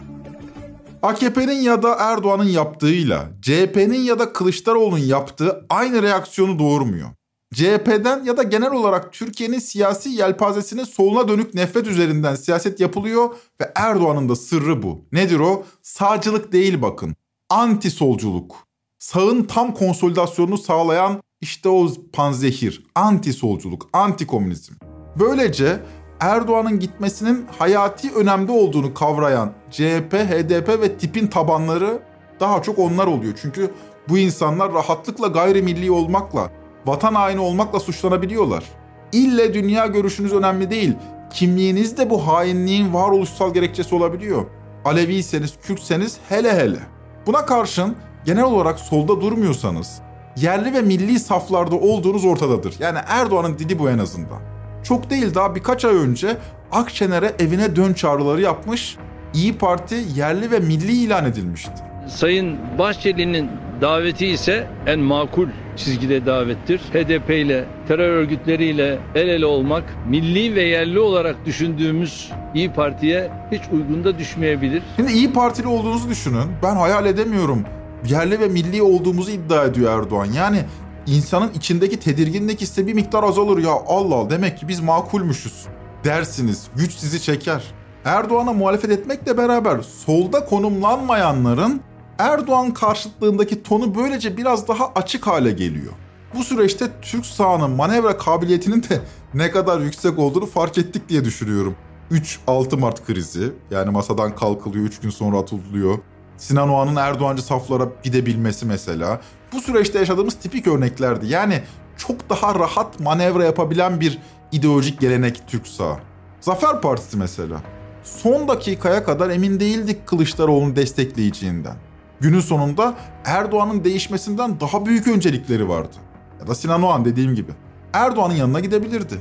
AKP'nin 1.03 1.61
ya 1.61 1.83
da 1.83 1.97
Erdoğan'ın 1.99 2.49
yaptığıyla 2.49 3.29
CHP'nin 3.43 4.01
ya 4.01 4.19
da 4.19 4.33
Kılıçdaroğlu'nun 4.33 4.99
yaptığı 4.99 5.67
aynı 5.71 6.03
reaksiyonu 6.03 6.59
doğurmuyor. 6.59 7.09
CHP'den 7.55 8.25
ya 8.25 8.37
da 8.37 8.43
genel 8.43 8.73
olarak 8.73 9.13
Türkiye'nin 9.13 9.59
siyasi 9.59 10.09
yelpazesinin 10.09 10.85
soluna 10.85 11.29
dönük 11.29 11.55
nefret 11.55 11.87
üzerinden 11.87 12.35
siyaset 12.35 12.81
yapılıyor 12.81 13.29
ve 13.61 13.73
Erdoğan'ın 13.75 14.29
da 14.29 14.37
sırrı 14.37 14.83
bu. 14.83 15.05
Nedir 15.13 15.39
o? 15.39 15.65
Sağcılık 15.83 16.53
değil 16.53 16.83
bakın. 16.83 17.17
Anti 17.51 17.91
solculuk. 17.91 18.67
Sağın 18.99 19.43
tam 19.43 19.75
konsolidasyonunu 19.75 20.59
sağlayan 20.59 21.23
işte 21.41 21.69
o 21.69 21.89
panzehir. 22.13 22.85
Anti 22.95 23.33
solculuk, 23.33 23.89
anti 23.93 24.27
komünizm. 24.27 24.75
Böylece 25.19 25.81
Erdoğan'ın 26.21 26.81
gitmesinin 26.81 27.47
hayati 27.59 28.15
önemde 28.15 28.53
olduğunu 28.53 28.95
kavrayan 28.95 29.53
CHP, 29.71 30.13
HDP 30.13 30.69
ve 30.69 30.97
tipin 30.97 31.27
tabanları 31.27 31.99
daha 32.41 32.63
çok 32.63 32.79
onlar 32.79 33.07
oluyor. 33.07 33.39
Çünkü 33.43 33.71
bu 34.09 34.19
insanlar 34.19 34.73
rahatlıkla 34.73 35.27
gayrimilli 35.27 35.91
olmakla, 35.91 36.51
vatan 36.87 37.15
haini 37.15 37.41
olmakla 37.41 37.81
suçlanabiliyorlar. 37.81 38.65
İlle 39.13 39.55
dünya 39.55 39.87
görüşünüz 39.87 40.33
önemli 40.33 40.71
değil. 40.71 40.93
Kimliğiniz 41.33 41.97
de 41.97 42.11
bu 42.11 42.27
hainliğin 42.27 42.95
varoluşsal 42.95 43.55
gerekçesi 43.55 43.95
olabiliyor. 43.95 44.45
Aleviyseniz, 44.85 45.55
Kürtseniz 45.63 46.19
hele 46.29 46.53
hele. 46.55 46.79
Buna 47.27 47.47
karşın 47.47 47.97
genel 48.25 48.45
olarak 48.45 48.81
solda 48.81 49.21
durmuyorsanız, 49.21 50.01
yerli 50.37 50.75
ve 50.75 50.83
milli 50.83 51.21
saflarda 51.21 51.77
olduğunuz 51.77 52.25
ortadadır. 52.25 52.75
Yani 52.79 52.99
Erdoğan'ın 53.09 53.59
dili 53.59 53.79
bu 53.79 53.91
en 53.91 53.99
azından 53.99 54.56
çok 54.89 55.11
değil 55.11 55.35
daha 55.35 55.55
birkaç 55.55 55.85
ay 55.85 55.95
önce 55.97 56.37
Akşener'e 56.73 57.33
evine 57.39 57.77
dön 57.77 57.93
çağrıları 57.93 58.41
yapmış, 58.41 58.97
İyi 59.35 59.59
Parti 59.59 60.05
yerli 60.15 60.51
ve 60.51 60.61
milli 60.61 60.93
ilan 60.93 61.25
edilmişti. 61.25 61.73
Sayın 62.09 62.57
Bahçeli'nin 62.79 63.51
daveti 63.81 64.27
ise 64.27 64.67
en 64.87 64.99
makul 64.99 65.49
çizgide 65.77 66.27
davettir. 66.27 66.79
HDP 66.79 67.31
ile 67.31 67.65
terör 67.89 68.09
örgütleriyle 68.09 68.99
el 69.15 69.29
ele 69.29 69.47
olmak 69.47 69.85
milli 70.09 70.55
ve 70.55 70.63
yerli 70.63 70.99
olarak 70.99 71.47
düşündüğümüz 71.47 72.31
İyi 72.55 72.73
Parti'ye 72.73 73.31
hiç 73.53 73.63
uygun 73.73 74.05
da 74.05 74.19
düşmeyebilir. 74.19 74.83
Şimdi 74.97 75.13
İyi 75.13 75.33
Partili 75.33 75.69
olduğunuzu 75.69 76.09
düşünün. 76.09 76.45
Ben 76.63 76.77
hayal 76.77 77.07
edemiyorum. 77.07 77.65
Yerli 78.09 78.41
ve 78.41 78.49
milli 78.49 78.83
olduğumuzu 78.83 79.31
iddia 79.31 79.65
ediyor 79.65 80.01
Erdoğan. 80.01 80.27
Yani 80.37 80.59
insanın 81.07 81.53
içindeki 81.53 82.01
tedirginlik 82.01 82.61
hissi 82.61 82.87
bir 82.87 82.95
miktar 82.95 83.23
azalır 83.23 83.59
ya 83.59 83.73
Allah 83.87 84.31
demek 84.31 84.59
ki 84.59 84.69
biz 84.69 84.81
makulmüşüz 84.81 85.67
dersiniz. 86.05 86.67
Güç 86.77 86.93
sizi 86.93 87.23
çeker. 87.23 87.65
Erdoğan'a 88.05 88.53
muhalefet 88.53 88.91
etmekle 88.91 89.39
beraber 89.39 89.81
solda 89.83 90.45
konumlanmayanların 90.45 91.81
Erdoğan 92.19 92.75
karşıtlığındaki 92.75 93.63
tonu 93.63 93.95
böylece 93.95 94.37
biraz 94.37 94.69
daha 94.69 94.93
açık 94.95 95.27
hale 95.27 95.51
geliyor. 95.51 95.93
Bu 96.35 96.45
süreçte 96.45 96.87
Türk 97.03 97.27
sağının 97.27 97.71
manevra 97.71 98.19
kabiliyetinin 98.19 98.83
de 98.83 99.01
ne 99.35 99.51
kadar 99.51 99.81
yüksek 99.81 100.19
olduğunu 100.19 100.47
fark 100.47 100.79
ettik 100.79 101.09
diye 101.09 101.25
düşünüyorum. 101.25 101.77
3-6 102.11 102.77
Mart 102.77 103.07
krizi 103.07 103.53
yani 103.71 103.91
masadan 103.91 104.37
kalkılıyor 104.37 104.85
3 104.85 105.01
gün 105.01 105.11
sonra 105.11 105.39
atılıyor. 105.39 105.99
Sinan 106.37 106.69
Oğan'ın 106.69 106.97
Erdoğancı 106.97 107.43
saflara 107.43 107.89
gidebilmesi 108.03 108.67
mesela. 108.67 109.21
Bu 109.53 109.61
süreçte 109.61 109.99
yaşadığımız 109.99 110.35
tipik 110.35 110.67
örneklerdi. 110.67 111.27
Yani 111.27 111.63
çok 111.97 112.31
daha 112.31 112.55
rahat 112.55 113.01
manevra 113.01 113.45
yapabilen 113.45 114.01
bir 114.01 114.19
ideolojik 114.53 115.01
gelenek 115.01 115.43
Türk 115.47 115.69
sağ. 115.69 115.99
Zafer 116.41 116.81
Partisi 116.81 117.17
mesela. 117.17 117.61
Son 118.05 118.49
dakikaya 118.49 119.05
kadar 119.05 119.31
emin 119.31 119.61
değildik 119.61 120.07
Kılıçdaroğlu'nu 120.07 120.77
destekleyeceğinden. 120.77 121.75
Günün 122.21 122.41
sonunda 122.41 122.95
Erdoğan'ın 123.25 123.85
değişmesinden 123.85 124.61
daha 124.61 124.87
büyük 124.87 125.09
öncelikleri 125.09 125.69
vardı. 125.69 125.97
Ya 126.41 126.47
da 126.47 126.55
Sinan 126.55 126.83
Oğan 126.83 127.05
dediğim 127.05 127.35
gibi. 127.35 127.53
Erdoğan'ın 127.93 128.35
yanına 128.35 128.61
gidebilirdi. 128.61 129.15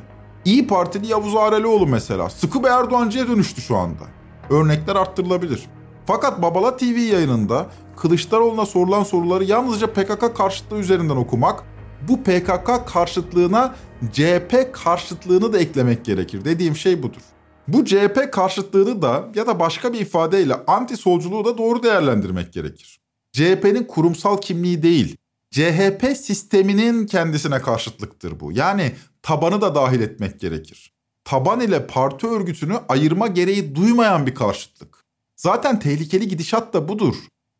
İyi 0.45 0.67
Partili 0.67 1.07
Yavuz 1.07 1.35
Arelioğlu 1.35 1.87
mesela 1.87 2.29
sıkı 2.29 2.63
bir 2.63 2.67
Erdoğancıya 2.69 3.27
dönüştü 3.27 3.61
şu 3.61 3.77
anda. 3.77 4.03
Örnekler 4.49 4.95
arttırılabilir. 4.95 5.65
Fakat 6.07 6.41
Babala 6.41 6.77
TV 6.77 6.83
yayınında 6.83 7.69
Kılıçdaroğlu'na 7.95 8.65
sorulan 8.65 9.03
soruları 9.03 9.43
yalnızca 9.43 9.93
PKK 9.93 10.35
karşıtlığı 10.37 10.77
üzerinden 10.77 11.15
okumak, 11.15 11.63
bu 12.07 12.23
PKK 12.23 12.87
karşıtlığına 12.87 13.75
CHP 14.11 14.69
karşıtlığını 14.73 15.53
da 15.53 15.59
eklemek 15.59 16.05
gerekir. 16.05 16.45
Dediğim 16.45 16.75
şey 16.75 17.03
budur. 17.03 17.21
Bu 17.67 17.85
CHP 17.85 18.31
karşıtlığını 18.31 19.01
da 19.01 19.29
ya 19.35 19.47
da 19.47 19.59
başka 19.59 19.93
bir 19.93 19.99
ifadeyle 19.99 20.55
anti 20.67 20.97
solculuğu 20.97 21.45
da 21.45 21.57
doğru 21.57 21.83
değerlendirmek 21.83 22.53
gerekir. 22.53 22.99
CHP'nin 23.31 23.83
kurumsal 23.83 24.37
kimliği 24.37 24.83
değil, 24.83 25.17
CHP 25.51 26.17
sisteminin 26.17 27.05
kendisine 27.05 27.61
karşıtlıktır 27.61 28.39
bu. 28.39 28.51
Yani 28.51 28.91
tabanı 29.21 29.61
da 29.61 29.75
dahil 29.75 30.01
etmek 30.01 30.39
gerekir. 30.39 30.91
Taban 31.23 31.59
ile 31.59 31.87
parti 31.87 32.27
örgütünü 32.27 32.77
ayırma 32.89 33.27
gereği 33.27 33.75
duymayan 33.75 34.27
bir 34.27 34.35
karşıtlık. 34.35 35.04
Zaten 35.37 35.79
tehlikeli 35.79 36.27
gidişat 36.27 36.73
da 36.73 36.87
budur. 36.87 37.15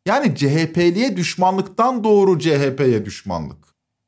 Yani 0.06 0.36
CHP'liye 0.36 1.16
düşmanlıktan 1.16 2.04
doğru 2.04 2.38
CHP'ye 2.38 3.04
düşmanlık. 3.04 3.58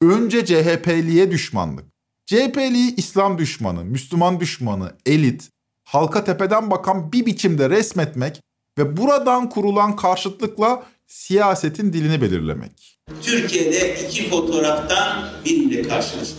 Önce 0.03 0.47
CHP'liye 0.47 1.31
düşmanlık. 1.31 1.85
CHP'liyi 2.27 2.95
İslam 2.97 3.39
düşmanı, 3.39 3.85
Müslüman 3.85 4.41
düşmanı, 4.41 4.93
elit, 5.07 5.51
halka 5.85 6.25
tepeden 6.25 6.71
bakan 6.71 7.13
bir 7.13 7.27
biçimde 7.27 7.71
resmetmek 7.71 8.41
ve 8.79 8.97
buradan 8.97 9.49
kurulan 9.49 9.97
karşıtlıkla 9.97 10.83
siyasetin 11.07 11.93
dilini 11.93 12.23
belirlemek. 12.23 12.99
Türkiye'de 13.23 13.95
iki 14.05 14.31
fotoğraftan 14.31 15.29
biriyle 15.45 15.83
karşılaştık. 15.83 16.39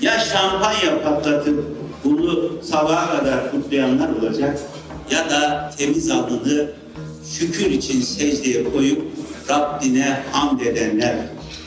Ya 0.00 0.20
şampanya 0.20 1.02
patlatıp 1.02 1.64
bunu 2.04 2.62
sabaha 2.62 3.18
kadar 3.18 3.50
kutlayanlar 3.50 4.08
olacak 4.08 4.60
ya 5.10 5.30
da 5.30 5.70
temiz 5.78 6.10
alnını 6.10 6.70
şükür 7.38 7.66
için 7.66 8.00
secdeye 8.00 8.72
koyup 8.72 9.02
Rabbine 9.48 10.22
hamd 10.32 10.60
edenler 10.60 11.16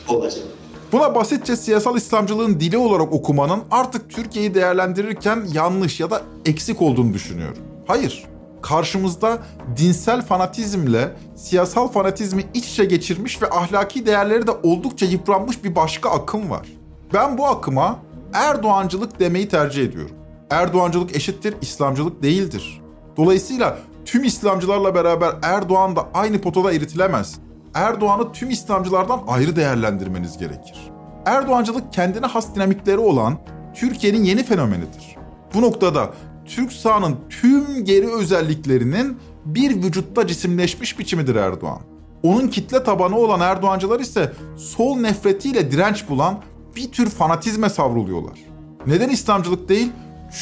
olacak. 0.07 0.43
Buna 0.91 1.15
basitçe 1.15 1.55
siyasal 1.55 1.97
İslamcılığın 1.97 2.59
dili 2.59 2.77
olarak 2.77 3.13
okumanın 3.13 3.61
artık 3.71 4.09
Türkiye'yi 4.09 4.53
değerlendirirken 4.53 5.43
yanlış 5.53 5.99
ya 5.99 6.11
da 6.11 6.21
eksik 6.45 6.81
olduğunu 6.81 7.13
düşünüyorum. 7.13 7.57
Hayır, 7.87 8.23
karşımızda 8.61 9.39
dinsel 9.77 10.21
fanatizmle 10.21 11.11
siyasal 11.35 11.87
fanatizmi 11.87 12.45
iç 12.53 12.67
içe 12.67 12.85
geçirmiş 12.85 13.41
ve 13.41 13.49
ahlaki 13.49 14.05
değerleri 14.05 14.47
de 14.47 14.51
oldukça 14.51 15.05
yıpranmış 15.05 15.63
bir 15.63 15.75
başka 15.75 16.09
akım 16.09 16.49
var. 16.49 16.67
Ben 17.13 17.37
bu 17.37 17.45
akıma 17.45 17.99
Erdoğancılık 18.33 19.19
demeyi 19.19 19.49
tercih 19.49 19.83
ediyorum. 19.83 20.15
Erdoğancılık 20.49 21.15
eşittir, 21.15 21.55
İslamcılık 21.61 22.23
değildir. 22.23 22.81
Dolayısıyla 23.17 23.77
tüm 24.05 24.23
İslamcılarla 24.23 24.95
beraber 24.95 25.35
Erdoğan 25.41 25.95
da 25.95 26.07
aynı 26.13 26.41
potada 26.41 26.73
eritilemez. 26.73 27.39
Erdoğan'ı 27.73 28.31
tüm 28.31 28.49
İslamcılardan 28.49 29.19
ayrı 29.27 29.55
değerlendirmeniz 29.55 30.37
gerekir. 30.37 30.91
Erdoğancılık 31.25 31.93
kendine 31.93 32.25
has 32.25 32.55
dinamikleri 32.55 32.97
olan 32.97 33.37
Türkiye'nin 33.75 34.23
yeni 34.23 34.43
fenomenidir. 34.43 35.15
Bu 35.53 35.61
noktada 35.61 36.13
Türk 36.45 36.73
sağının 36.73 37.15
tüm 37.29 37.85
geri 37.85 38.13
özelliklerinin 38.13 39.17
bir 39.45 39.83
vücutta 39.83 40.27
cisimleşmiş 40.27 40.99
biçimidir 40.99 41.35
Erdoğan. 41.35 41.81
Onun 42.23 42.47
kitle 42.47 42.83
tabanı 42.83 43.17
olan 43.17 43.39
Erdoğancılar 43.39 43.99
ise 43.99 44.33
sol 44.57 44.97
nefretiyle 44.97 45.71
direnç 45.71 46.09
bulan 46.09 46.39
bir 46.75 46.91
tür 46.91 47.09
fanatizme 47.09 47.69
savruluyorlar. 47.69 48.39
Neden 48.87 49.09
İslamcılık 49.09 49.69
değil? 49.69 49.91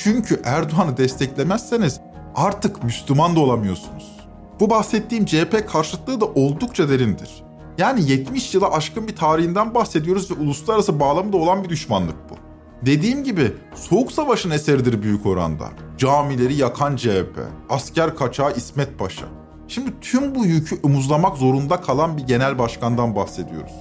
Çünkü 0.03 0.41
Erdoğan'ı 0.43 0.97
desteklemezseniz 0.97 1.99
artık 2.35 2.83
Müslüman 2.83 3.35
da 3.35 3.39
olamıyorsunuz. 3.39 4.15
Bu 4.59 4.69
bahsettiğim 4.69 5.25
CHP 5.25 5.67
karşıtlığı 5.67 6.21
da 6.21 6.25
oldukça 6.25 6.89
derindir. 6.89 7.43
Yani 7.77 8.11
70 8.11 8.53
yıla 8.53 8.71
aşkın 8.71 9.07
bir 9.07 9.15
tarihinden 9.15 9.75
bahsediyoruz 9.75 10.31
ve 10.31 10.33
uluslararası 10.33 10.99
bağlamı 10.99 11.33
da 11.33 11.37
olan 11.37 11.63
bir 11.63 11.69
düşmanlık 11.69 12.15
bu. 12.29 12.35
Dediğim 12.85 13.23
gibi 13.23 13.53
Soğuk 13.75 14.11
Savaş'ın 14.11 14.51
eseridir 14.51 15.01
büyük 15.01 15.25
oranda. 15.25 15.65
Camileri 15.97 16.55
yakan 16.55 16.95
CHP, 16.95 17.39
asker 17.69 18.15
kaçağı 18.15 18.53
İsmet 18.55 18.99
Paşa. 18.99 19.25
Şimdi 19.67 19.91
tüm 20.01 20.35
bu 20.35 20.45
yükü 20.45 20.79
omuzlamak 20.83 21.37
zorunda 21.37 21.81
kalan 21.81 22.17
bir 22.17 22.23
genel 22.23 22.59
başkandan 22.59 23.15
bahsediyoruz. 23.15 23.73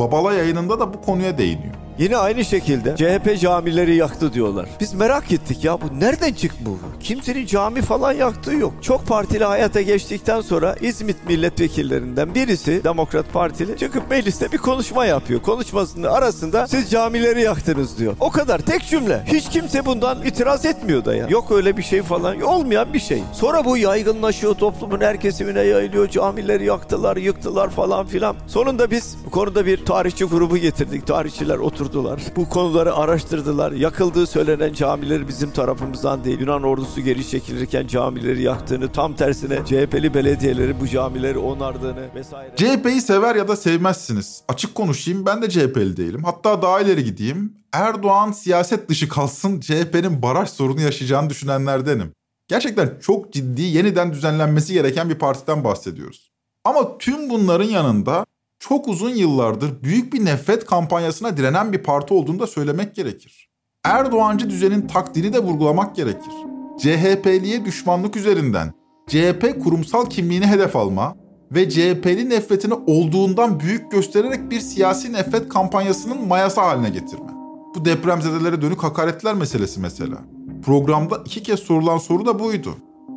Babala 0.00 0.32
yayınında 0.32 0.80
da 0.80 0.94
bu 0.94 1.00
konuya 1.00 1.38
değiniyor. 1.38 1.74
Yine 1.98 2.16
aynı 2.16 2.44
şekilde 2.44 2.96
CHP 2.96 3.40
camileri 3.40 3.96
yaktı 3.96 4.32
diyorlar. 4.32 4.68
Biz 4.80 4.94
merak 4.94 5.32
ettik 5.32 5.64
ya 5.64 5.80
bu 5.80 6.00
nereden 6.00 6.32
çıktı 6.32 6.58
bu? 6.66 6.78
Kimsenin 7.00 7.46
cami 7.46 7.82
falan 7.82 8.12
yaktığı 8.12 8.54
yok. 8.54 8.72
Çok 8.82 9.06
partili 9.06 9.44
hayata 9.44 9.82
geçtikten 9.82 10.40
sonra 10.40 10.76
İzmit 10.80 11.16
milletvekillerinden 11.28 12.34
birisi 12.34 12.84
Demokrat 12.84 13.32
Partili 13.32 13.76
çıkıp 13.76 14.10
mecliste 14.10 14.52
bir 14.52 14.58
konuşma 14.58 15.06
yapıyor. 15.06 15.42
Konuşmasının 15.42 16.06
arasında 16.08 16.66
siz 16.66 16.90
camileri 16.90 17.42
yaktınız 17.42 17.98
diyor. 17.98 18.16
O 18.20 18.30
kadar 18.30 18.58
tek 18.58 18.86
cümle. 18.86 19.22
Hiç 19.26 19.48
kimse 19.48 19.86
bundan 19.86 20.26
itiraz 20.26 20.66
etmiyor 20.66 21.04
da 21.04 21.14
ya. 21.14 21.26
Yok 21.28 21.50
öyle 21.50 21.76
bir 21.76 21.82
şey 21.82 22.02
falan. 22.02 22.40
Olmayan 22.40 22.92
bir 22.92 23.00
şey. 23.00 23.22
Sonra 23.32 23.64
bu 23.64 23.76
yaygınlaşıyor 23.76 24.54
toplumun 24.54 25.00
her 25.00 25.20
kesimine 25.20 25.60
yayılıyor. 25.60 26.08
Camileri 26.08 26.64
yaktılar, 26.64 27.16
yıktılar 27.16 27.70
falan 27.70 28.06
filan. 28.06 28.36
Sonunda 28.46 28.90
biz 28.90 29.16
bu 29.26 29.30
konuda 29.30 29.66
bir 29.66 29.84
tarihçi 29.84 30.24
grubu 30.24 30.56
getirdik. 30.56 31.06
Tarihçiler 31.06 31.58
oturdular. 31.88 32.22
Bu 32.36 32.48
konuları 32.48 32.94
araştırdılar. 32.94 33.72
Yakıldığı 33.72 34.26
söylenen 34.26 34.72
camileri 34.72 35.28
bizim 35.28 35.50
tarafımızdan 35.50 36.24
değil. 36.24 36.40
Yunan 36.40 36.62
ordusu 36.62 37.00
geri 37.00 37.28
çekilirken 37.28 37.86
camileri 37.86 38.42
yaktığını, 38.42 38.92
tam 38.92 39.16
tersine 39.16 39.56
CHP'li 39.64 40.14
belediyeleri 40.14 40.80
bu 40.80 40.88
camileri 40.88 41.38
onardığını 41.38 42.14
vesaire. 42.14 42.56
CHP'yi 42.56 43.00
sever 43.00 43.34
ya 43.34 43.48
da 43.48 43.56
sevmezsiniz. 43.56 44.42
Açık 44.48 44.74
konuşayım 44.74 45.26
ben 45.26 45.42
de 45.42 45.50
CHP'li 45.50 45.96
değilim. 45.96 46.24
Hatta 46.24 46.62
daha 46.62 46.80
ileri 46.80 47.04
gideyim. 47.04 47.52
Erdoğan 47.72 48.32
siyaset 48.32 48.88
dışı 48.88 49.08
kalsın 49.08 49.60
CHP'nin 49.60 50.22
baraj 50.22 50.48
sorunu 50.48 50.80
yaşayacağını 50.80 51.30
düşünenlerdenim. 51.30 52.12
Gerçekten 52.48 52.98
çok 53.00 53.32
ciddi 53.32 53.62
yeniden 53.62 54.12
düzenlenmesi 54.12 54.72
gereken 54.72 55.10
bir 55.10 55.14
partiden 55.14 55.64
bahsediyoruz. 55.64 56.30
Ama 56.64 56.98
tüm 56.98 57.30
bunların 57.30 57.68
yanında 57.68 58.26
çok 58.58 58.88
uzun 58.88 59.10
yıllardır 59.10 59.82
büyük 59.82 60.12
bir 60.12 60.24
nefret 60.24 60.66
kampanyasına 60.66 61.36
direnen 61.36 61.72
bir 61.72 61.82
parti 61.82 62.14
olduğunu 62.14 62.38
da 62.38 62.46
söylemek 62.46 62.94
gerekir. 62.94 63.48
Erdoğancı 63.84 64.50
düzenin 64.50 64.86
takdiri 64.86 65.32
de 65.32 65.38
vurgulamak 65.38 65.96
gerekir. 65.96 66.32
CHP'liye 66.78 67.64
düşmanlık 67.64 68.16
üzerinden 68.16 68.72
CHP 69.06 69.64
kurumsal 69.64 70.06
kimliğini 70.06 70.46
hedef 70.46 70.76
alma 70.76 71.16
ve 71.52 71.70
CHP'li 71.70 72.30
nefretini 72.30 72.74
olduğundan 72.74 73.60
büyük 73.60 73.90
göstererek 73.90 74.50
bir 74.50 74.60
siyasi 74.60 75.12
nefret 75.12 75.48
kampanyasının 75.48 76.26
mayası 76.26 76.60
haline 76.60 76.90
getirme. 76.90 77.30
Bu 77.74 77.84
depremzedelere 77.84 78.62
dönük 78.62 78.82
hakaretler 78.82 79.34
meselesi 79.34 79.80
mesela. 79.80 80.18
Programda 80.64 81.22
iki 81.24 81.42
kez 81.42 81.60
sorulan 81.60 81.98
soru 81.98 82.26
da 82.26 82.38
buydu. 82.38 82.74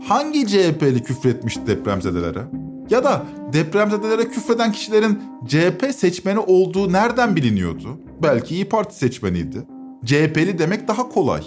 Hangi 0.08 0.48
CHP'li 0.48 1.04
küfretmişti 1.04 1.68
depremzedelere? 1.68 2.71
Ya 2.90 3.04
da 3.04 3.26
depremzedelere 3.54 4.28
küfreden 4.28 4.72
kişilerin 4.72 5.20
CHP 5.48 5.96
seçmeni 5.96 6.40
olduğu 6.40 6.94
nereden 6.94 7.36
biliniyordu? 7.36 8.00
Belki 8.24 8.56
İyi 8.56 8.70
Parti 8.70 8.96
seçmeniydi. 8.96 9.64
CHP'li 10.06 10.60
demek 10.60 10.88
daha 10.88 11.10
kolay. 11.10 11.44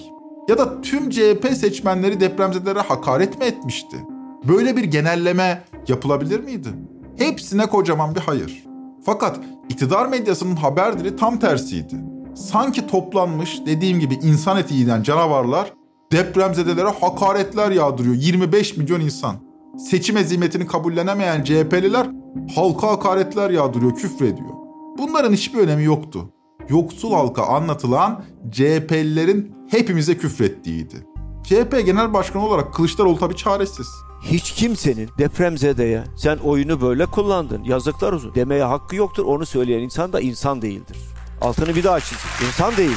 Ya 0.49 0.59
da 0.59 0.81
tüm 0.81 1.11
CHP 1.11 1.49
seçmenleri 1.57 2.21
depremzedelere 2.21 2.81
hakaret 2.81 3.39
mi 3.39 3.45
etmişti? 3.45 3.97
Böyle 4.49 4.77
bir 4.77 4.85
genelleme 4.85 5.65
yapılabilir 5.89 6.41
miydi? 6.41 6.69
Hepsine 7.19 7.67
kocaman 7.67 8.15
bir 8.15 8.21
hayır. 8.21 8.65
Fakat 9.07 9.41
iktidar 9.69 10.07
medyasının 10.07 10.57
haber 10.57 10.99
dili 10.99 11.17
tam 11.17 11.39
tersiydi. 11.39 11.95
Sanki 12.35 12.87
toplanmış 12.87 13.59
dediğim 13.67 14.01
gibi 14.01 14.15
insan 14.15 14.57
eti 14.59 14.75
yiyen 14.75 15.03
canavarlar 15.03 15.73
depremzedelere 16.13 16.89
hakaretler 17.01 17.71
yağdırıyor 17.71 18.15
25 18.15 18.77
milyon 18.77 19.01
insan. 19.01 19.37
Seçim 19.79 20.17
ezimetini 20.17 20.67
kabullenemeyen 20.67 21.45
CHP'liler 21.45 22.07
halka 22.55 22.89
hakaretler 22.89 23.51
yağdırıyor, 23.51 23.95
küfrediyor. 23.95 24.51
Bunların 24.99 25.33
hiçbir 25.33 25.59
önemi 25.59 25.85
yoktu. 25.85 26.31
Yoksul 26.69 27.13
halka 27.13 27.43
anlatılan 27.43 28.25
CHP'lilerin 28.51 29.55
hepimize 29.71 30.17
küfrettiğiydi. 30.19 30.95
CHP 31.45 31.83
Genel 31.87 32.13
Başkanı 32.13 32.47
olarak 32.47 32.75
Kılıçdaroğlu 32.75 33.19
tabii 33.19 33.37
çaresiz. 33.37 33.89
Hiç 34.23 34.53
kimsenin 34.53 35.11
depremzedeye 35.19 36.05
sen 36.17 36.37
oyunu 36.37 36.81
böyle 36.81 37.07
kullandın 37.07 37.65
yazıklar 37.65 38.13
olsun 38.13 38.35
demeye 38.35 38.65
hakkı 38.65 38.97
yoktur. 38.97 39.25
Onu 39.25 39.47
söyleyen 39.47 39.81
insan 39.81 40.13
da 40.13 40.21
insan 40.21 40.63
değildir. 40.63 40.97
Altını 41.41 41.77
bir 41.77 41.85
daha 41.85 42.01
çiz. 42.01 42.19
İnsan 42.47 42.77
değil. 42.77 42.97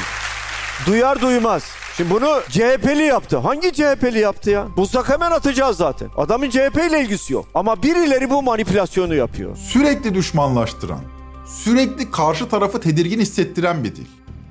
Duyar 0.85 1.21
duymaz. 1.21 1.63
Şimdi 1.97 2.09
bunu 2.09 2.41
CHP'li 2.49 3.03
yaptı. 3.03 3.37
Hangi 3.37 3.73
CHP'li 3.73 4.19
yaptı 4.19 4.49
ya? 4.49 4.67
Bulsak 4.77 5.09
hemen 5.09 5.31
atacağız 5.31 5.77
zaten. 5.77 6.09
Adamın 6.17 6.49
CHP 6.49 6.77
ile 6.89 7.01
ilgisi 7.01 7.33
yok. 7.33 7.45
Ama 7.55 7.83
birileri 7.83 8.29
bu 8.29 8.43
manipülasyonu 8.43 9.15
yapıyor. 9.15 9.55
Sürekli 9.55 10.15
düşmanlaştıran, 10.15 10.99
sürekli 11.45 12.11
karşı 12.11 12.49
tarafı 12.49 12.79
tedirgin 12.79 13.19
hissettiren 13.19 13.83
bir 13.83 13.95
dil. 13.95 14.05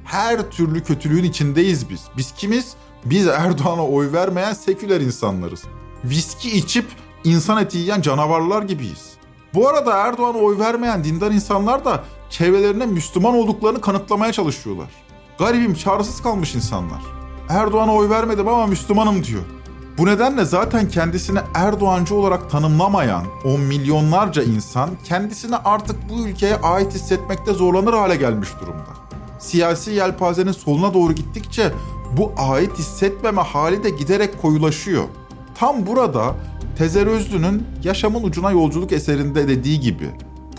Her 0.04 0.50
türlü 0.50 0.82
kötülüğün 0.82 1.24
içindeyiz 1.24 1.90
biz. 1.90 2.00
Biz 2.16 2.32
kimiz? 2.32 2.74
Biz 3.04 3.26
Erdoğan'a 3.26 3.86
oy 3.86 4.12
vermeyen 4.12 4.52
seküler 4.52 5.00
insanlarız. 5.00 5.62
Viski 6.04 6.56
içip 6.56 6.86
insan 7.24 7.62
eti 7.62 7.78
yiyen 7.78 8.00
canavarlar 8.00 8.62
gibiyiz. 8.62 9.12
Bu 9.54 9.68
arada 9.68 9.96
Erdoğan'a 9.96 10.38
oy 10.38 10.58
vermeyen 10.58 11.04
dindar 11.04 11.30
insanlar 11.30 11.84
da 11.84 12.04
çevrelerine 12.30 12.86
Müslüman 12.86 13.34
olduklarını 13.34 13.80
kanıtlamaya 13.80 14.32
çalışıyorlar. 14.32 14.88
Garibim 15.38 15.74
çaresiz 15.74 16.22
kalmış 16.22 16.54
insanlar. 16.54 17.15
Erdoğan'a 17.48 17.94
oy 17.94 18.08
vermedim 18.10 18.48
ama 18.48 18.66
Müslümanım 18.66 19.24
diyor. 19.24 19.42
Bu 19.98 20.06
nedenle 20.06 20.44
zaten 20.44 20.88
kendisini 20.88 21.38
Erdoğancı 21.54 22.14
olarak 22.14 22.50
tanımlamayan 22.50 23.24
on 23.44 23.60
milyonlarca 23.60 24.42
insan 24.42 24.90
kendisini 25.04 25.56
artık 25.56 25.96
bu 26.10 26.28
ülkeye 26.28 26.56
ait 26.56 26.94
hissetmekte 26.94 27.52
zorlanır 27.52 27.92
hale 27.92 28.16
gelmiş 28.16 28.48
durumda. 28.60 28.96
Siyasi 29.38 29.90
yelpazenin 29.90 30.52
soluna 30.52 30.94
doğru 30.94 31.12
gittikçe 31.12 31.72
bu 32.16 32.32
ait 32.36 32.78
hissetmeme 32.78 33.42
hali 33.42 33.84
de 33.84 33.90
giderek 33.90 34.42
koyulaşıyor. 34.42 35.04
Tam 35.54 35.86
burada 35.86 36.34
Tezer 36.78 37.06
Özlü'nün 37.06 37.66
Yaşamın 37.84 38.22
Ucuna 38.22 38.50
Yolculuk 38.50 38.92
eserinde 38.92 39.48
dediği 39.48 39.80
gibi 39.80 40.10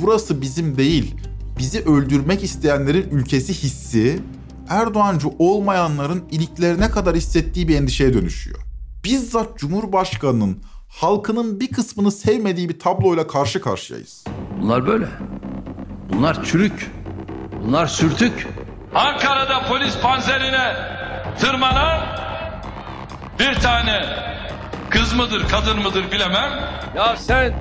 burası 0.02 0.42
bizim 0.42 0.78
değil, 0.78 1.16
bizi 1.60 1.80
öldürmek 1.80 2.44
isteyenlerin 2.44 3.10
ülkesi 3.10 3.54
hissi 3.54 4.20
Erdoğancı 4.70 5.28
olmayanların 5.40 6.24
iliklerine 6.32 6.90
kadar 6.92 7.16
hissettiği 7.16 7.68
bir 7.68 7.76
endişeye 7.76 8.14
dönüşüyor. 8.14 8.60
Bizzat 9.04 9.58
Cumhurbaşkanı'nın 9.58 10.64
halkının 10.90 11.60
bir 11.60 11.72
kısmını 11.72 12.12
sevmediği 12.12 12.70
bir 12.70 12.80
tabloyla 12.80 13.28
karşı 13.28 13.62
karşıyayız. 13.62 14.24
Bunlar 14.62 14.88
böyle. 14.88 15.08
Bunlar 16.14 16.44
çürük. 16.44 16.92
Bunlar 17.64 17.88
sürtük. 17.88 18.48
Ankara'da 18.96 19.68
polis 19.68 19.98
panzerine 20.02 20.76
tırmanan 21.40 22.02
bir 23.40 23.56
tane 23.56 24.02
kız 24.90 25.14
mıdır 25.14 25.48
kadın 25.50 25.80
mıdır 25.82 26.12
bilemem. 26.12 26.52
Ya 26.96 27.16
sen 27.18 27.54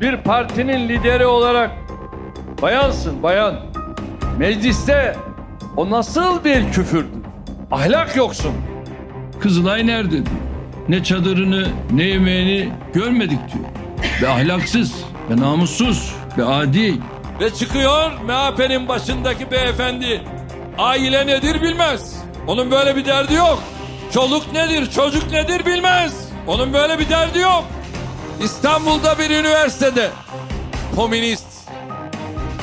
bir 0.00 0.16
partinin 0.16 0.88
lideri 0.88 1.26
olarak 1.26 1.70
bayansın 2.62 3.22
bayan. 3.22 3.54
Mecliste 4.38 5.16
o 5.78 5.90
nasıl 5.90 6.44
bir 6.44 6.72
küfürdür? 6.72 7.22
Ahlak 7.70 8.16
yoksun. 8.16 8.52
Kızılay 9.40 9.86
nerede 9.86 10.10
diyor. 10.10 10.26
Ne 10.88 11.04
çadırını 11.04 11.68
ne 11.90 12.04
yemeğini 12.04 12.72
görmedik 12.94 13.38
diyor. 13.52 13.64
Ve 14.22 14.28
ahlaksız 14.28 14.92
ve 15.30 15.36
namussuz 15.36 16.14
ve 16.38 16.44
adi. 16.44 16.94
Ve 17.40 17.54
çıkıyor 17.54 18.12
MHP'nin 18.12 18.88
başındaki 18.88 19.50
beyefendi. 19.50 20.22
Aile 20.78 21.26
nedir 21.26 21.62
bilmez. 21.62 22.16
Onun 22.46 22.70
böyle 22.70 22.96
bir 22.96 23.04
derdi 23.04 23.34
yok. 23.34 23.62
Çoluk 24.12 24.52
nedir 24.52 24.90
çocuk 24.90 25.30
nedir 25.30 25.66
bilmez. 25.66 26.28
Onun 26.46 26.72
böyle 26.72 26.98
bir 26.98 27.08
derdi 27.08 27.38
yok. 27.38 27.64
İstanbul'da 28.42 29.18
bir 29.18 29.30
üniversitede 29.30 30.10
komünist, 30.96 31.46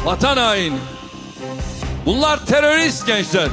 vatan 0.05 0.37
haini, 0.37 0.77
Bunlar 2.05 2.45
terörist 2.45 3.07
gençler. 3.07 3.49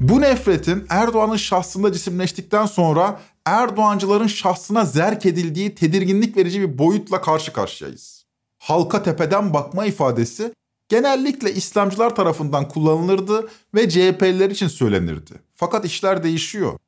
Bu 0.00 0.20
nefretin 0.20 0.86
Erdoğan'ın 0.88 1.36
şahsında 1.36 1.92
cisimleştikten 1.92 2.66
sonra 2.66 3.20
Erdoğancıların 3.46 4.26
şahsına 4.26 4.84
zerk 4.84 5.26
edildiği 5.26 5.74
tedirginlik 5.74 6.36
verici 6.36 6.60
bir 6.60 6.78
boyutla 6.78 7.20
karşı 7.20 7.52
karşıyayız. 7.52 8.24
Halka 8.58 9.02
tepeden 9.02 9.54
bakma 9.54 9.84
ifadesi 9.84 10.52
genellikle 10.88 11.54
İslamcılar 11.54 12.14
tarafından 12.14 12.68
kullanılırdı 12.68 13.48
ve 13.74 13.88
CHP'liler 13.88 14.50
için 14.50 14.68
söylenirdi. 14.68 15.32
Fakat 15.54 15.84
işler 15.84 16.22
değişiyor. 16.22 16.78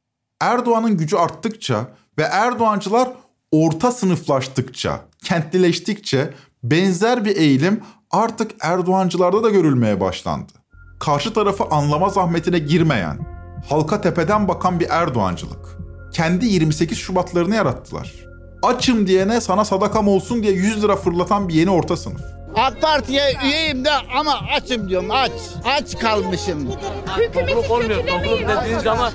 Erdoğan'ın 0.40 0.96
gücü 0.96 1.16
arttıkça 1.16 1.94
ve 2.18 2.22
Erdoğancılar 2.22 3.12
orta 3.52 3.92
sınıflaştıkça, 3.92 5.04
kentlileştikçe 5.24 6.34
benzer 6.62 7.24
bir 7.24 7.36
eğilim 7.36 7.80
artık 8.16 8.50
Erdoğancılarda 8.60 9.42
da 9.42 9.50
görülmeye 9.50 10.00
başlandı. 10.00 10.52
Karşı 11.00 11.34
tarafı 11.34 11.64
anlama 11.64 12.08
zahmetine 12.08 12.58
girmeyen, 12.58 13.18
halka 13.68 14.00
tepeden 14.00 14.48
bakan 14.48 14.80
bir 14.80 14.86
Erdoğancılık. 14.90 15.76
Kendi 16.12 16.46
28 16.46 16.98
Şubatlarını 16.98 17.54
yarattılar. 17.54 18.12
Açım 18.62 19.06
diyene 19.06 19.40
sana 19.40 19.64
sadakam 19.64 20.08
olsun 20.08 20.42
diye 20.42 20.52
100 20.52 20.82
lira 20.82 20.96
fırlatan 20.96 21.48
bir 21.48 21.54
yeni 21.54 21.70
orta 21.70 21.96
sınıf. 21.96 22.20
AK 22.56 22.82
Parti'ye 22.82 23.36
üyeyim 23.44 23.84
de 23.84 23.90
ama 24.18 24.40
açım 24.56 24.88
diyorum 24.88 25.10
aç. 25.10 25.32
Aç 25.64 25.98
kalmışım. 25.98 26.68
Olmuyor. 27.70 28.06
Topluluk 28.06 28.48
dediğiniz 28.48 28.82
zaman 28.82 29.12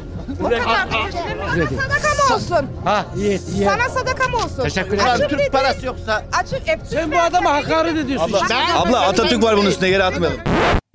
Sadakam 1.59 2.35
olsun. 2.35 2.67
Ha 2.85 3.05
iyi 3.17 3.39
iyi. 3.55 3.65
Sana 3.65 3.89
sadakam 3.89 4.33
olsun. 4.33 4.63
Teşekkür 4.63 4.93
ederim. 4.93 5.09
Açım 5.09 5.27
Türk 5.27 5.39
dedi. 5.39 5.49
parası 5.51 5.85
yoksa. 5.85 6.25
Açık 6.33 6.67
hep 6.67 6.79
Sen 6.89 7.11
bu 7.11 7.19
adama 7.19 7.53
hakaret 7.53 7.97
ediyorsun. 7.97 8.33
Abla 8.75 9.01
Atatürk 9.01 9.43
var 9.43 9.57
bunun 9.57 9.69
üstüne 9.69 9.89
yere 9.89 10.03
atmayalım. 10.03 10.39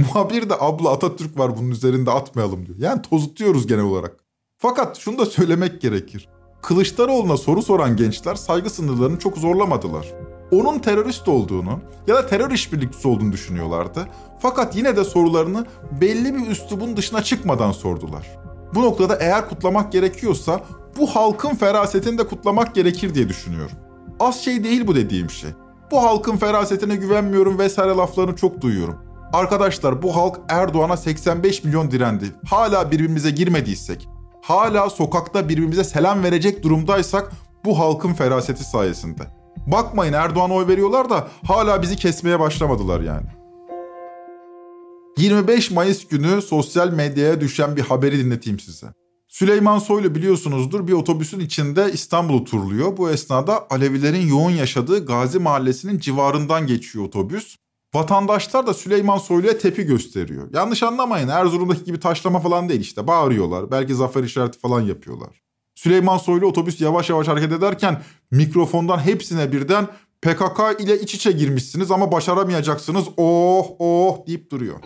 Muhabir 0.00 0.48
de 0.50 0.54
abla 0.60 0.90
Atatürk 0.92 1.38
var 1.38 1.56
bunun 1.58 1.70
üzerinde 1.70 2.10
atmayalım 2.10 2.66
diyor. 2.66 2.78
Yani 2.80 3.02
tozutuyoruz 3.02 3.66
genel 3.66 3.84
olarak. 3.84 4.12
Fakat 4.58 4.98
şunu 4.98 5.18
da 5.18 5.26
söylemek 5.26 5.80
gerekir. 5.80 6.28
Kılıçdaroğlu'na 6.62 7.36
soru 7.36 7.62
soran 7.62 7.96
gençler 7.96 8.34
saygı 8.34 8.70
sınırlarını 8.70 9.18
çok 9.18 9.38
zorlamadılar. 9.38 10.06
Onun 10.52 10.78
terörist 10.78 11.28
olduğunu 11.28 11.80
ya 12.06 12.14
da 12.14 12.26
terör 12.26 12.50
işbirlikçisi 12.50 13.08
olduğunu 13.08 13.32
düşünüyorlardı. 13.32 14.08
Fakat 14.42 14.76
yine 14.76 14.96
de 14.96 15.04
sorularını 15.04 15.66
belli 16.00 16.34
bir 16.34 16.46
üslubun 16.50 16.96
dışına 16.96 17.22
çıkmadan 17.22 17.72
sordular. 17.72 18.26
Bu 18.74 18.83
noktada 18.83 19.16
eğer 19.16 19.48
kutlamak 19.48 19.92
gerekiyorsa 19.92 20.61
bu 20.98 21.07
halkın 21.07 21.55
ferasetini 21.55 22.18
de 22.18 22.26
kutlamak 22.26 22.74
gerekir 22.74 23.14
diye 23.14 23.29
düşünüyorum. 23.29 23.76
Az 24.20 24.40
şey 24.40 24.64
değil 24.64 24.87
bu 24.87 24.94
dediğim 24.94 25.31
şey. 25.31 25.50
Bu 25.90 26.02
halkın 26.02 26.37
ferasetine 26.37 26.96
güvenmiyorum 26.96 27.59
vesaire 27.59 27.94
laflarını 27.94 28.37
çok 28.37 28.61
duyuyorum. 28.61 28.96
Arkadaşlar 29.33 30.02
bu 30.02 30.16
halk 30.16 30.40
Erdoğan'a 30.48 30.96
85 30.96 31.64
milyon 31.64 31.90
direndi. 31.90 32.33
Hala 32.48 32.90
birbirimize 32.90 33.31
girmediysek, 33.31 34.09
hala 34.42 34.90
sokakta 34.90 35.48
birbirimize 35.48 35.85
selam 35.85 36.22
verecek 36.22 36.62
durumdaysak 36.62 37.33
bu 37.64 37.79
halkın 37.79 38.14
feraseti 38.14 38.64
sayesinde. 38.64 39.22
Bakmayın 39.66 40.12
Erdoğan'a 40.12 40.55
oy 40.55 40.66
veriyorlar 40.66 41.11
da 41.11 41.29
hala 41.46 41.83
bizi 41.83 41.96
kesmeye 41.96 42.40
başlamadılar 42.40 43.00
yani. 43.00 43.26
25 45.18 45.70
Mayıs 45.70 46.09
günü 46.09 46.42
sosyal 46.42 46.90
medyaya 46.90 47.40
düşen 47.40 47.76
bir 47.76 47.83
haberi 47.83 48.18
dinleteyim 48.18 48.61
size. 48.61 48.87
Süleyman 49.29 49.79
Soylu 49.79 50.14
biliyorsunuzdur 50.14 50.87
bir 50.88 50.92
otobüsün 50.92 51.40
içinde 51.40 51.90
İstanbul'u 51.92 52.44
turluyor. 52.44 52.96
Bu 52.96 53.11
esnada 53.11 53.66
Alevilerin 53.70 54.26
yoğun 54.26 54.50
yaşadığı 54.50 55.07
Gazi 55.07 55.38
Mahallesi'nin 55.38 55.98
civarından 55.98 56.66
geçiyor 56.66 57.05
otobüs. 57.05 57.57
Vatandaşlar 57.94 58.66
da 58.66 58.74
Süleyman 58.74 59.18
Soylu'ya 59.18 59.59
tepi 59.59 59.83
gösteriyor. 59.83 60.48
Yanlış 60.55 60.83
anlamayın 60.83 61.29
Erzurum'daki 61.29 61.85
gibi 61.85 62.00
taşlama 62.00 62.40
falan 62.40 62.68
değil 62.68 62.81
işte 62.81 63.07
bağırıyorlar. 63.07 63.70
Belki 63.70 63.94
zafer 63.94 64.24
işareti 64.24 64.59
falan 64.59 64.81
yapıyorlar. 64.81 65.42
Süleyman 65.74 66.18
Soylu 66.18 66.46
otobüs 66.46 66.81
yavaş 66.81 67.11
yavaş 67.11 67.29
hareket 67.29 67.52
ederken 67.52 68.02
mikrofondan 68.31 68.98
hepsine 68.98 69.52
birden 69.52 69.88
PKK 70.22 70.81
ile 70.81 71.00
iç 71.00 71.14
içe 71.14 71.33
girmişsiniz 71.33 71.90
ama 71.90 72.12
başaramayacaksınız 72.12 73.05
oh 73.16 73.66
oh 73.79 74.26
deyip 74.26 74.50
duruyor. 74.50 74.79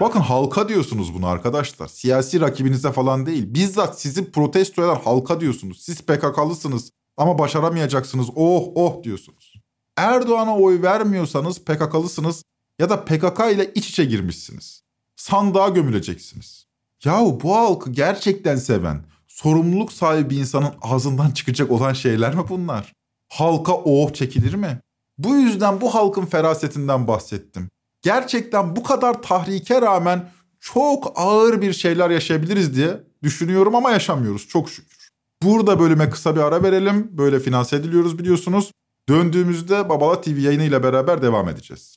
Bakın 0.00 0.20
halka 0.20 0.68
diyorsunuz 0.68 1.14
bunu 1.14 1.26
arkadaşlar. 1.26 1.88
Siyasi 1.88 2.40
rakibinize 2.40 2.92
falan 2.92 3.26
değil. 3.26 3.54
Bizzat 3.54 4.00
sizi 4.00 4.30
protesto 4.30 4.82
eden 4.84 5.00
halka 5.04 5.40
diyorsunuz. 5.40 5.82
Siz 5.82 6.02
PKK'lısınız 6.02 6.90
ama 7.16 7.38
başaramayacaksınız. 7.38 8.26
Oh 8.36 8.64
oh 8.74 9.02
diyorsunuz. 9.02 9.54
Erdoğan'a 9.96 10.56
oy 10.56 10.82
vermiyorsanız 10.82 11.64
PKK'lısınız 11.64 12.42
ya 12.78 12.90
da 12.90 13.04
PKK 13.04 13.40
ile 13.52 13.72
iç 13.74 13.88
içe 13.88 14.04
girmişsiniz. 14.04 14.82
Sandığa 15.16 15.68
gömüleceksiniz. 15.68 16.66
Yahu 17.04 17.40
bu 17.42 17.56
halkı 17.56 17.92
gerçekten 17.92 18.56
seven, 18.56 19.04
sorumluluk 19.28 19.92
sahibi 19.92 20.36
insanın 20.36 20.74
ağzından 20.82 21.30
çıkacak 21.30 21.70
olan 21.70 21.92
şeyler 21.92 22.34
mi 22.34 22.42
bunlar? 22.48 22.92
Halka 23.28 23.72
oh 23.72 24.12
çekilir 24.12 24.54
mi? 24.54 24.80
Bu 25.18 25.36
yüzden 25.36 25.80
bu 25.80 25.94
halkın 25.94 26.26
ferasetinden 26.26 27.08
bahsettim. 27.08 27.70
Gerçekten 28.04 28.76
bu 28.76 28.82
kadar 28.82 29.22
tahrike 29.22 29.80
rağmen 29.80 30.30
çok 30.60 31.12
ağır 31.16 31.62
bir 31.62 31.72
şeyler 31.72 32.10
yaşayabiliriz 32.10 32.76
diye 32.76 33.00
düşünüyorum 33.22 33.74
ama 33.74 33.90
yaşamıyoruz 33.90 34.48
çok 34.48 34.70
şükür. 34.70 35.08
Burada 35.42 35.80
bölüme 35.80 36.10
kısa 36.10 36.36
bir 36.36 36.40
ara 36.40 36.62
verelim. 36.62 37.08
Böyle 37.10 37.40
finanse 37.40 37.76
ediliyoruz 37.76 38.18
biliyorsunuz. 38.18 38.72
Döndüğümüzde 39.08 39.88
Babala 39.88 40.20
TV 40.20 40.38
yayını 40.38 40.62
ile 40.62 40.82
beraber 40.82 41.22
devam 41.22 41.48
edeceğiz. 41.48 41.96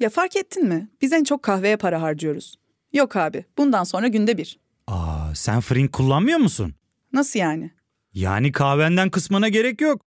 Ya 0.00 0.10
fark 0.10 0.36
ettin 0.36 0.68
mi? 0.68 0.88
Biz 1.02 1.12
en 1.12 1.24
çok 1.24 1.42
kahveye 1.42 1.76
para 1.76 2.02
harcıyoruz. 2.02 2.54
Yok 2.92 3.16
abi, 3.16 3.44
bundan 3.58 3.84
sonra 3.84 4.08
günde 4.08 4.38
bir. 4.38 4.58
Aa, 4.86 5.34
sen 5.34 5.60
Frink 5.60 5.92
kullanmıyor 5.92 6.38
musun? 6.38 6.74
Nasıl 7.12 7.38
yani? 7.38 7.70
Yani 8.12 8.52
kahvenden 8.52 9.10
kısmına 9.10 9.48
gerek 9.48 9.80
yok. 9.80 10.06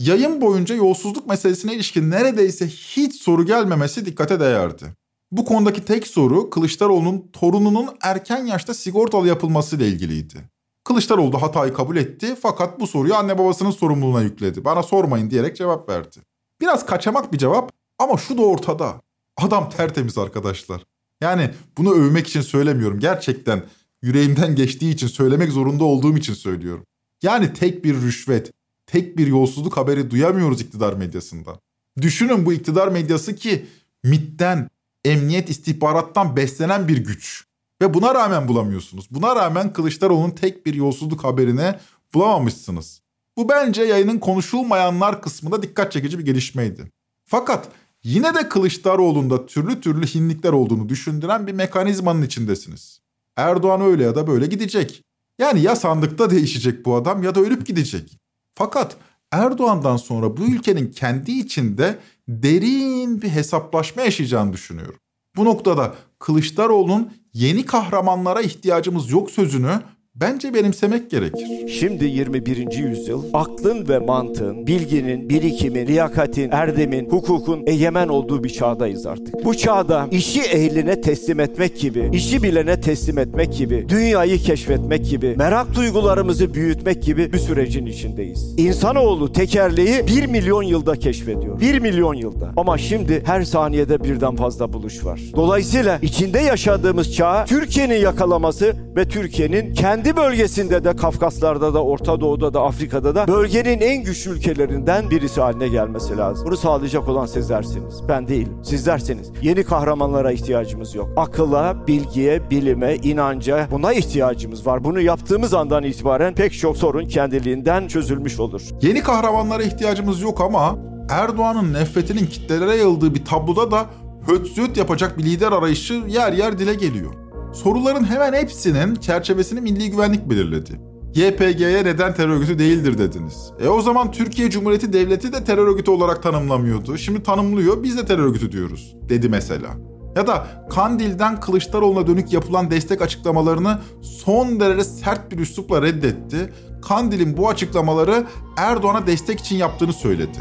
Yayın 0.00 0.40
boyunca 0.40 0.74
yolsuzluk 0.74 1.26
meselesine 1.26 1.74
ilişkin 1.74 2.10
neredeyse 2.10 2.68
hiç 2.68 3.22
soru 3.22 3.46
gelmemesi 3.46 4.06
dikkate 4.06 4.40
değerdi. 4.40 4.84
Bu 5.32 5.44
konudaki 5.44 5.84
tek 5.84 6.06
soru 6.06 6.50
Kılıçdaroğlu'nun 6.50 7.28
torununun 7.32 7.88
erken 8.02 8.46
yaşta 8.46 8.74
sigortalı 8.74 9.28
yapılmasıyla 9.28 9.86
ilgiliydi. 9.86 10.36
Kılıçdaroğlu 10.84 11.32
da 11.32 11.42
hatayı 11.42 11.72
kabul 11.72 11.96
etti 11.96 12.36
fakat 12.42 12.80
bu 12.80 12.86
soruyu 12.86 13.14
anne 13.14 13.38
babasının 13.38 13.70
sorumluluğuna 13.70 14.22
yükledi. 14.22 14.64
Bana 14.64 14.82
sormayın 14.82 15.30
diyerek 15.30 15.56
cevap 15.56 15.88
verdi. 15.88 16.18
Biraz 16.60 16.86
kaçamak 16.86 17.32
bir 17.32 17.38
cevap 17.38 17.72
ama 17.98 18.16
şu 18.16 18.38
da 18.38 18.42
ortada. 18.42 19.00
Adam 19.36 19.70
tertemiz 19.70 20.18
arkadaşlar. 20.18 20.82
Yani 21.20 21.50
bunu 21.78 21.92
övmek 21.92 22.26
için 22.26 22.40
söylemiyorum. 22.40 23.00
Gerçekten 23.00 23.62
yüreğimden 24.02 24.54
geçtiği 24.54 24.94
için 24.94 25.06
söylemek 25.06 25.52
zorunda 25.52 25.84
olduğum 25.84 26.16
için 26.16 26.34
söylüyorum. 26.34 26.84
Yani 27.22 27.52
tek 27.52 27.84
bir 27.84 27.94
rüşvet, 27.94 28.52
tek 28.90 29.18
bir 29.18 29.26
yolsuzluk 29.26 29.76
haberi 29.76 30.10
duyamıyoruz 30.10 30.60
iktidar 30.60 30.92
medyasından. 30.92 31.56
Düşünün 32.00 32.46
bu 32.46 32.52
iktidar 32.52 32.88
medyası 32.88 33.34
ki 33.34 33.66
MIT'ten, 34.04 34.70
emniyet 35.04 35.50
istihbarattan 35.50 36.36
beslenen 36.36 36.88
bir 36.88 36.98
güç. 36.98 37.44
Ve 37.82 37.94
buna 37.94 38.14
rağmen 38.14 38.48
bulamıyorsunuz. 38.48 39.06
Buna 39.10 39.36
rağmen 39.36 39.72
Kılıçdaroğlu'nun 39.72 40.30
tek 40.30 40.66
bir 40.66 40.74
yolsuzluk 40.74 41.24
haberini 41.24 41.74
bulamamışsınız. 42.14 43.00
Bu 43.36 43.48
bence 43.48 43.82
yayının 43.82 44.18
konuşulmayanlar 44.18 45.22
kısmında 45.22 45.62
dikkat 45.62 45.92
çekici 45.92 46.18
bir 46.18 46.24
gelişmeydi. 46.24 46.90
Fakat 47.24 47.68
yine 48.02 48.34
de 48.34 48.48
Kılıçdaroğlu'nda 48.48 49.46
türlü 49.46 49.80
türlü 49.80 50.06
hinlikler 50.06 50.52
olduğunu 50.52 50.88
düşündüren 50.88 51.46
bir 51.46 51.52
mekanizmanın 51.52 52.22
içindesiniz. 52.22 53.00
Erdoğan 53.36 53.80
öyle 53.80 54.04
ya 54.04 54.14
da 54.14 54.26
böyle 54.26 54.46
gidecek. 54.46 55.02
Yani 55.38 55.60
ya 55.60 55.76
sandıkta 55.76 56.30
değişecek 56.30 56.84
bu 56.84 56.96
adam 56.96 57.22
ya 57.22 57.34
da 57.34 57.40
ölüp 57.40 57.66
gidecek. 57.66 58.18
Fakat 58.60 58.96
Erdoğan'dan 59.32 59.96
sonra 59.96 60.36
bu 60.36 60.42
ülkenin 60.42 60.90
kendi 60.90 61.32
içinde 61.32 61.98
derin 62.28 63.22
bir 63.22 63.28
hesaplaşma 63.28 64.02
yaşayacağını 64.02 64.52
düşünüyorum. 64.52 65.00
Bu 65.36 65.44
noktada 65.44 65.94
Kılıçdaroğlu'nun 66.18 67.12
yeni 67.32 67.66
kahramanlara 67.66 68.40
ihtiyacımız 68.40 69.10
yok 69.10 69.30
sözünü 69.30 69.80
bence 70.14 70.54
benimsemek 70.54 71.10
gerekir. 71.10 71.68
Şimdi 71.68 72.04
21. 72.04 72.72
yüzyıl 72.72 73.24
aklın 73.32 73.88
ve 73.88 73.98
mantığın, 73.98 74.66
bilginin, 74.66 75.28
birikimin, 75.28 75.86
liyakatin, 75.86 76.50
erdemin, 76.50 77.10
hukukun 77.10 77.62
egemen 77.66 78.08
olduğu 78.08 78.44
bir 78.44 78.48
çağdayız 78.48 79.06
artık. 79.06 79.44
Bu 79.44 79.56
çağda 79.56 80.08
işi 80.10 80.40
ehline 80.40 81.00
teslim 81.00 81.40
etmek 81.40 81.80
gibi, 81.80 82.10
işi 82.12 82.42
bilene 82.42 82.80
teslim 82.80 83.18
etmek 83.18 83.56
gibi, 83.56 83.86
dünyayı 83.88 84.38
keşfetmek 84.38 85.10
gibi, 85.10 85.34
merak 85.36 85.74
duygularımızı 85.74 86.54
büyütmek 86.54 87.02
gibi 87.02 87.32
bir 87.32 87.38
sürecin 87.38 87.86
içindeyiz. 87.86 88.54
İnsanoğlu 88.58 89.32
tekerleği 89.32 90.06
1 90.06 90.26
milyon 90.26 90.62
yılda 90.62 90.96
keşfediyor. 90.96 91.60
1 91.60 91.78
milyon 91.78 92.14
yılda. 92.14 92.52
Ama 92.56 92.78
şimdi 92.78 93.22
her 93.26 93.42
saniyede 93.42 94.04
birden 94.04 94.36
fazla 94.36 94.72
buluş 94.72 95.04
var. 95.04 95.20
Dolayısıyla 95.36 95.98
içinde 96.02 96.38
yaşadığımız 96.38 97.14
çağ 97.14 97.44
Türkiye'nin 97.44 97.94
yakalaması 97.94 98.76
ve 98.96 99.08
Türkiye'nin 99.08 99.74
kendi 99.74 99.99
bölgesinde 100.16 100.84
de 100.84 100.96
Kafkaslar'da 100.96 101.74
da 101.74 101.84
Orta 101.84 102.20
Doğu'da 102.20 102.54
da 102.54 102.62
Afrika'da 102.62 103.14
da 103.14 103.28
bölgenin 103.28 103.80
en 103.80 104.02
güçlü 104.04 104.30
ülkelerinden 104.30 105.10
birisi 105.10 105.40
haline 105.40 105.68
gelmesi 105.68 106.16
lazım. 106.16 106.46
Bunu 106.46 106.56
sağlayacak 106.56 107.08
olan 107.08 107.26
sizlersiniz. 107.26 108.08
Ben 108.08 108.28
değilim. 108.28 108.56
Sizlersiniz. 108.62 109.30
Yeni 109.42 109.64
kahramanlara 109.64 110.32
ihtiyacımız 110.32 110.94
yok. 110.94 111.08
Akılla, 111.16 111.86
bilgiye, 111.86 112.50
bilime, 112.50 112.96
inanca 112.96 113.68
buna 113.70 113.92
ihtiyacımız 113.92 114.66
var. 114.66 114.84
Bunu 114.84 115.00
yaptığımız 115.00 115.54
andan 115.54 115.82
itibaren 115.82 116.34
pek 116.34 116.52
çok 116.52 116.76
sorun 116.76 117.04
kendiliğinden 117.04 117.88
çözülmüş 117.88 118.40
olur. 118.40 118.62
Yeni 118.82 119.02
kahramanlara 119.02 119.62
ihtiyacımız 119.62 120.22
yok 120.22 120.40
ama 120.40 120.78
Erdoğan'ın 121.10 121.72
nefretinin 121.72 122.26
kitlelere 122.26 122.70
yayıldığı 122.70 123.14
bir 123.14 123.24
tabloda 123.24 123.70
da 123.70 123.86
höt 124.26 124.76
yapacak 124.76 125.18
bir 125.18 125.24
lider 125.24 125.52
arayışı 125.52 125.94
yer 126.08 126.32
yer 126.32 126.58
dile 126.58 126.74
geliyor. 126.74 127.29
Soruların 127.52 128.04
hemen 128.04 128.32
hepsinin 128.32 128.94
çerçevesini 128.94 129.60
Milli 129.60 129.90
Güvenlik 129.90 130.30
belirledi. 130.30 130.80
YPG'ye 131.14 131.84
neden 131.84 132.14
terör 132.14 132.28
örgütü 132.28 132.58
değildir 132.58 132.98
dediniz. 132.98 133.52
E 133.64 133.68
o 133.68 133.80
zaman 133.82 134.12
Türkiye 134.12 134.50
Cumhuriyeti 134.50 134.92
Devleti 134.92 135.32
de 135.32 135.44
terör 135.44 135.66
örgütü 135.66 135.90
olarak 135.90 136.22
tanımlamıyordu. 136.22 136.98
Şimdi 136.98 137.22
tanımlıyor 137.22 137.82
biz 137.82 137.96
de 137.96 138.06
terör 138.06 138.24
örgütü 138.24 138.52
diyoruz 138.52 138.96
dedi 139.08 139.28
mesela. 139.28 139.68
Ya 140.16 140.26
da 140.26 140.46
Kandil'den 140.70 141.40
Kılıçdaroğlu'na 141.40 142.06
dönük 142.06 142.32
yapılan 142.32 142.70
destek 142.70 143.02
açıklamalarını 143.02 143.78
son 144.02 144.60
derece 144.60 144.84
sert 144.84 145.32
bir 145.32 145.38
üslupla 145.38 145.82
reddetti. 145.82 146.52
Kandil'in 146.82 147.36
bu 147.36 147.48
açıklamaları 147.48 148.26
Erdoğan'a 148.56 149.06
destek 149.06 149.40
için 149.40 149.56
yaptığını 149.56 149.92
söyledi. 149.92 150.38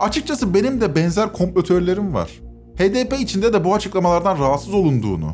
Açıkçası 0.00 0.54
benim 0.54 0.80
de 0.80 0.94
benzer 0.94 1.32
komplotörlerim 1.32 2.14
var. 2.14 2.30
HDP 2.78 3.20
içinde 3.20 3.52
de 3.52 3.64
bu 3.64 3.74
açıklamalardan 3.74 4.38
rahatsız 4.38 4.74
olunduğunu, 4.74 5.30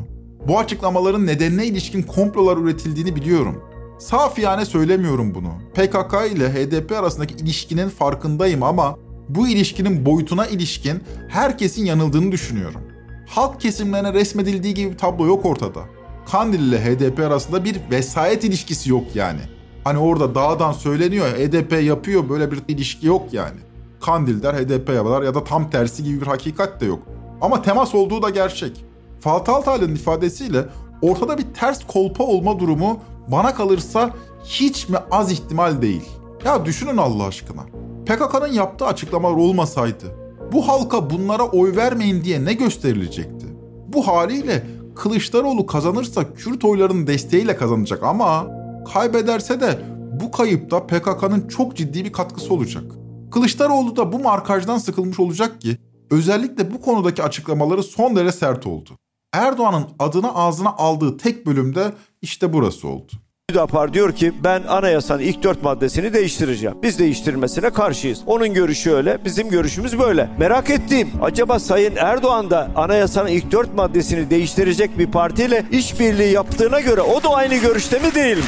bu 0.47 0.59
açıklamaların 0.59 1.27
nedenine 1.27 1.65
ilişkin 1.65 2.03
komplolar 2.03 2.57
üretildiğini 2.57 3.15
biliyorum. 3.15 3.63
Safiyane 3.99 4.65
söylemiyorum 4.65 5.35
bunu. 5.35 5.51
PKK 5.73 6.31
ile 6.31 6.53
HDP 6.53 6.91
arasındaki 6.91 7.33
ilişkinin 7.35 7.89
farkındayım 7.89 8.63
ama 8.63 8.97
bu 9.29 9.47
ilişkinin 9.47 10.05
boyutuna 10.05 10.47
ilişkin 10.47 11.03
herkesin 11.29 11.85
yanıldığını 11.85 12.31
düşünüyorum. 12.31 12.81
Halk 13.27 13.61
kesimlerine 13.61 14.13
resmedildiği 14.13 14.73
gibi 14.73 14.91
bir 14.91 14.97
tablo 14.97 15.25
yok 15.25 15.45
ortada. 15.45 15.79
Kandil 16.31 16.59
ile 16.59 16.85
HDP 16.85 17.19
arasında 17.19 17.65
bir 17.65 17.77
vesayet 17.91 18.43
ilişkisi 18.43 18.89
yok 18.89 19.03
yani. 19.15 19.39
Hani 19.83 19.97
orada 19.97 20.35
dağdan 20.35 20.71
söyleniyor 20.71 21.27
HDP 21.27 21.83
yapıyor 21.83 22.29
böyle 22.29 22.51
bir 22.51 22.59
ilişki 22.67 23.07
yok 23.07 23.33
yani. 23.33 23.59
Kandil 24.01 24.43
der 24.43 24.53
HDP 24.53 24.89
yapar 24.89 25.23
ya 25.23 25.35
da 25.35 25.43
tam 25.43 25.69
tersi 25.69 26.03
gibi 26.03 26.21
bir 26.21 26.27
hakikat 26.27 26.81
de 26.81 26.85
yok. 26.85 27.03
Ama 27.41 27.61
temas 27.61 27.95
olduğu 27.95 28.21
da 28.21 28.29
gerçek. 28.29 28.85
Fatih 29.23 29.53
Altaylı'nın 29.53 29.95
ifadesiyle 29.95 30.65
ortada 31.01 31.37
bir 31.37 31.53
ters 31.53 31.87
kolpa 31.87 32.23
olma 32.23 32.59
durumu 32.59 32.99
bana 33.27 33.55
kalırsa 33.55 34.09
hiç 34.43 34.89
mi 34.89 34.97
az 35.11 35.31
ihtimal 35.31 35.81
değil. 35.81 36.09
Ya 36.45 36.65
düşünün 36.65 36.97
Allah 36.97 37.23
aşkına. 37.23 37.61
PKK'nın 38.05 38.53
yaptığı 38.53 38.85
açıklamalar 38.85 39.35
olmasaydı 39.35 40.23
bu 40.53 40.67
halka 40.67 41.09
bunlara 41.09 41.43
oy 41.43 41.75
vermeyin 41.75 42.23
diye 42.23 42.45
ne 42.45 42.53
gösterilecekti? 42.53 43.45
Bu 43.87 44.07
haliyle 44.07 44.67
Kılıçdaroğlu 44.95 45.65
kazanırsa 45.65 46.33
Kürt 46.33 46.65
oylarının 46.65 47.07
desteğiyle 47.07 47.57
kazanacak 47.57 48.03
ama 48.03 48.47
kaybederse 48.93 49.61
de 49.61 49.79
bu 50.21 50.31
kayıpta 50.31 50.87
PKK'nın 50.87 51.47
çok 51.47 51.75
ciddi 51.75 52.05
bir 52.05 52.11
katkısı 52.11 52.53
olacak. 52.53 52.83
Kılıçdaroğlu 53.31 53.95
da 53.95 54.13
bu 54.13 54.19
markajdan 54.19 54.77
sıkılmış 54.77 55.19
olacak 55.19 55.61
ki 55.61 55.77
özellikle 56.11 56.73
bu 56.73 56.81
konudaki 56.81 57.23
açıklamaları 57.23 57.83
son 57.83 58.15
derece 58.15 58.37
sert 58.37 58.67
oldu. 58.67 58.89
Erdoğan'ın 59.33 59.87
adını 59.99 60.35
ağzına 60.35 60.69
aldığı 60.69 61.17
tek 61.17 61.45
bölümde 61.45 61.91
işte 62.21 62.53
burası 62.53 62.87
oldu. 62.87 63.11
Hüdapar 63.51 63.93
diyor 63.93 64.15
ki 64.15 64.33
ben 64.43 64.63
anayasanın 64.63 65.21
ilk 65.21 65.43
dört 65.43 65.63
maddesini 65.63 66.13
değiştireceğim. 66.13 66.75
Biz 66.83 66.99
değiştirmesine 66.99 67.69
karşıyız. 67.69 68.21
Onun 68.25 68.53
görüşü 68.53 68.91
öyle, 68.91 69.25
bizim 69.25 69.49
görüşümüz 69.49 69.99
böyle. 69.99 70.29
Merak 70.39 70.69
ettiğim 70.69 71.09
acaba 71.21 71.59
Sayın 71.59 71.95
Erdoğan 71.95 72.49
da 72.49 72.71
anayasanın 72.75 73.27
ilk 73.29 73.51
dört 73.51 73.73
maddesini 73.73 74.29
değiştirecek 74.29 74.97
bir 74.97 75.11
partiyle 75.11 75.65
işbirliği 75.71 76.31
yaptığına 76.31 76.79
göre 76.79 77.01
o 77.01 77.23
da 77.23 77.29
aynı 77.29 77.55
görüşte 77.55 77.99
mi 77.99 78.15
değil 78.15 78.37
mi? 78.37 78.43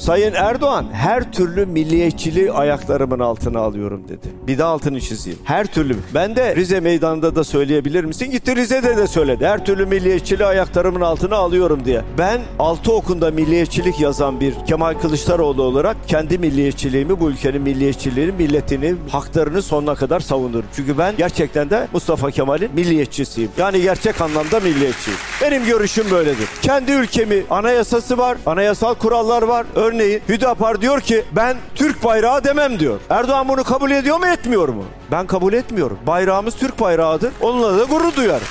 Sayın 0.00 0.34
Erdoğan 0.34 0.86
her 0.92 1.32
türlü 1.32 1.66
milliyetçiliği 1.66 2.52
ayaklarımın 2.52 3.18
altına 3.18 3.60
alıyorum 3.60 4.02
dedi. 4.08 4.28
Bir 4.46 4.58
de 4.58 4.64
altını 4.64 5.00
çizeyim. 5.00 5.38
Her 5.44 5.66
türlü. 5.66 5.96
Ben 6.14 6.36
de 6.36 6.56
Rize 6.56 6.80
meydanında 6.80 7.34
da 7.36 7.44
söyleyebilir 7.44 8.04
misin? 8.04 8.30
Gitti 8.30 8.56
Rize'de 8.56 8.96
de 8.96 9.06
söyledi. 9.06 9.46
Her 9.46 9.64
türlü 9.64 9.86
milliyetçiliği 9.86 10.48
ayaklarımın 10.48 11.00
altına 11.00 11.36
alıyorum 11.36 11.84
diye. 11.84 12.02
Ben 12.18 12.40
altı 12.58 12.92
okunda 12.92 13.30
milliyetçilik 13.30 14.00
yazan 14.00 14.40
bir 14.40 14.54
Kemal 14.66 14.94
Kılıçdaroğlu 14.94 15.62
olarak 15.62 15.96
kendi 16.08 16.38
milliyetçiliğimi, 16.38 17.20
bu 17.20 17.30
ülkenin 17.30 17.62
milliyetçiliğini, 17.62 18.32
milletini, 18.32 18.94
haklarını 19.10 19.62
sonuna 19.62 19.94
kadar 19.94 20.20
savunurum. 20.20 20.66
Çünkü 20.76 20.98
ben 20.98 21.16
gerçekten 21.16 21.70
de 21.70 21.88
Mustafa 21.92 22.30
Kemal'in 22.30 22.70
milliyetçisiyim. 22.74 23.50
Yani 23.58 23.82
gerçek 23.82 24.20
anlamda 24.20 24.60
milliyetçiyim. 24.60 25.18
Benim 25.42 25.64
görüşüm 25.64 26.10
böyledir. 26.10 26.48
Kendi 26.62 26.92
ülkemi 26.92 27.42
anayasası 27.50 28.18
var, 28.18 28.38
anayasal 28.46 28.94
kurallar 28.94 29.42
var. 29.42 29.66
Örneğin 29.90 30.22
Hüdapar 30.28 30.80
diyor 30.80 31.00
ki 31.00 31.24
ben 31.32 31.56
Türk 31.74 32.04
bayrağı 32.04 32.44
demem 32.44 32.78
diyor. 32.78 33.00
Erdoğan 33.10 33.48
bunu 33.48 33.64
kabul 33.64 33.90
ediyor 33.90 34.18
mu 34.18 34.26
etmiyor 34.26 34.68
mu? 34.68 34.84
Ben 35.10 35.26
kabul 35.26 35.52
etmiyorum. 35.52 35.98
Bayrağımız 36.06 36.56
Türk 36.56 36.80
bayrağıdır. 36.80 37.32
Onunla 37.40 37.78
da 37.78 37.84
gurur 37.84 38.16
duyarım. 38.16 38.46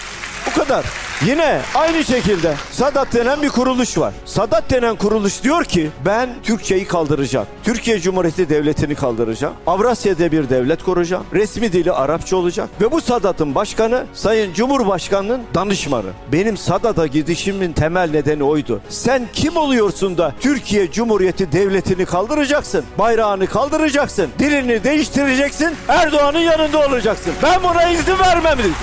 Bu 0.50 0.60
kadar. 0.60 0.86
Yine 1.26 1.62
aynı 1.76 2.04
şekilde 2.04 2.54
Sadat 2.72 3.14
denen 3.14 3.42
bir 3.42 3.50
kuruluş 3.50 3.98
var. 3.98 4.14
Sadat 4.26 4.72
denen 4.72 4.96
kuruluş 4.96 5.44
diyor 5.44 5.66
ki 5.66 5.90
ben 6.06 6.30
Türkçeyi 6.44 6.88
kaldıracağım. 6.88 7.48
Türkiye 7.64 8.00
Cumhuriyeti 8.00 8.50
Devleti'ni 8.50 8.96
kaldıracağım. 8.96 9.54
Avrasya'da 9.68 10.32
bir 10.32 10.50
devlet 10.50 10.84
kuracağım. 10.84 11.26
Resmi 11.34 11.74
dili 11.74 11.92
Arapça 11.92 12.36
olacak. 12.36 12.70
Ve 12.82 12.92
bu 12.92 13.02
Sadat'ın 13.02 13.56
başkanı 13.56 14.06
Sayın 14.14 14.54
Cumhurbaşkanı'nın 14.54 15.42
danışmanı. 15.56 16.10
Benim 16.32 16.58
Sadat'a 16.58 17.08
gidişimin 17.08 17.74
temel 17.74 18.10
nedeni 18.10 18.44
oydu. 18.44 18.82
Sen 18.90 19.28
kim 19.34 19.58
oluyorsun 19.58 20.18
da 20.18 20.34
Türkiye 20.40 20.92
Cumhuriyeti 20.92 21.52
Devleti'ni 21.52 22.06
kaldıracaksın? 22.06 22.86
Bayrağını 23.00 23.48
kaldıracaksın. 23.48 24.30
Dilini 24.40 24.84
değiştireceksin. 24.84 25.76
Erdoğan'ın 25.88 26.40
yanında 26.40 26.88
olacaksın. 26.88 27.34
Ben 27.44 27.64
buna 27.64 27.90
izin 27.90 28.20
vermem 28.20 28.58
dedim. 28.58 28.74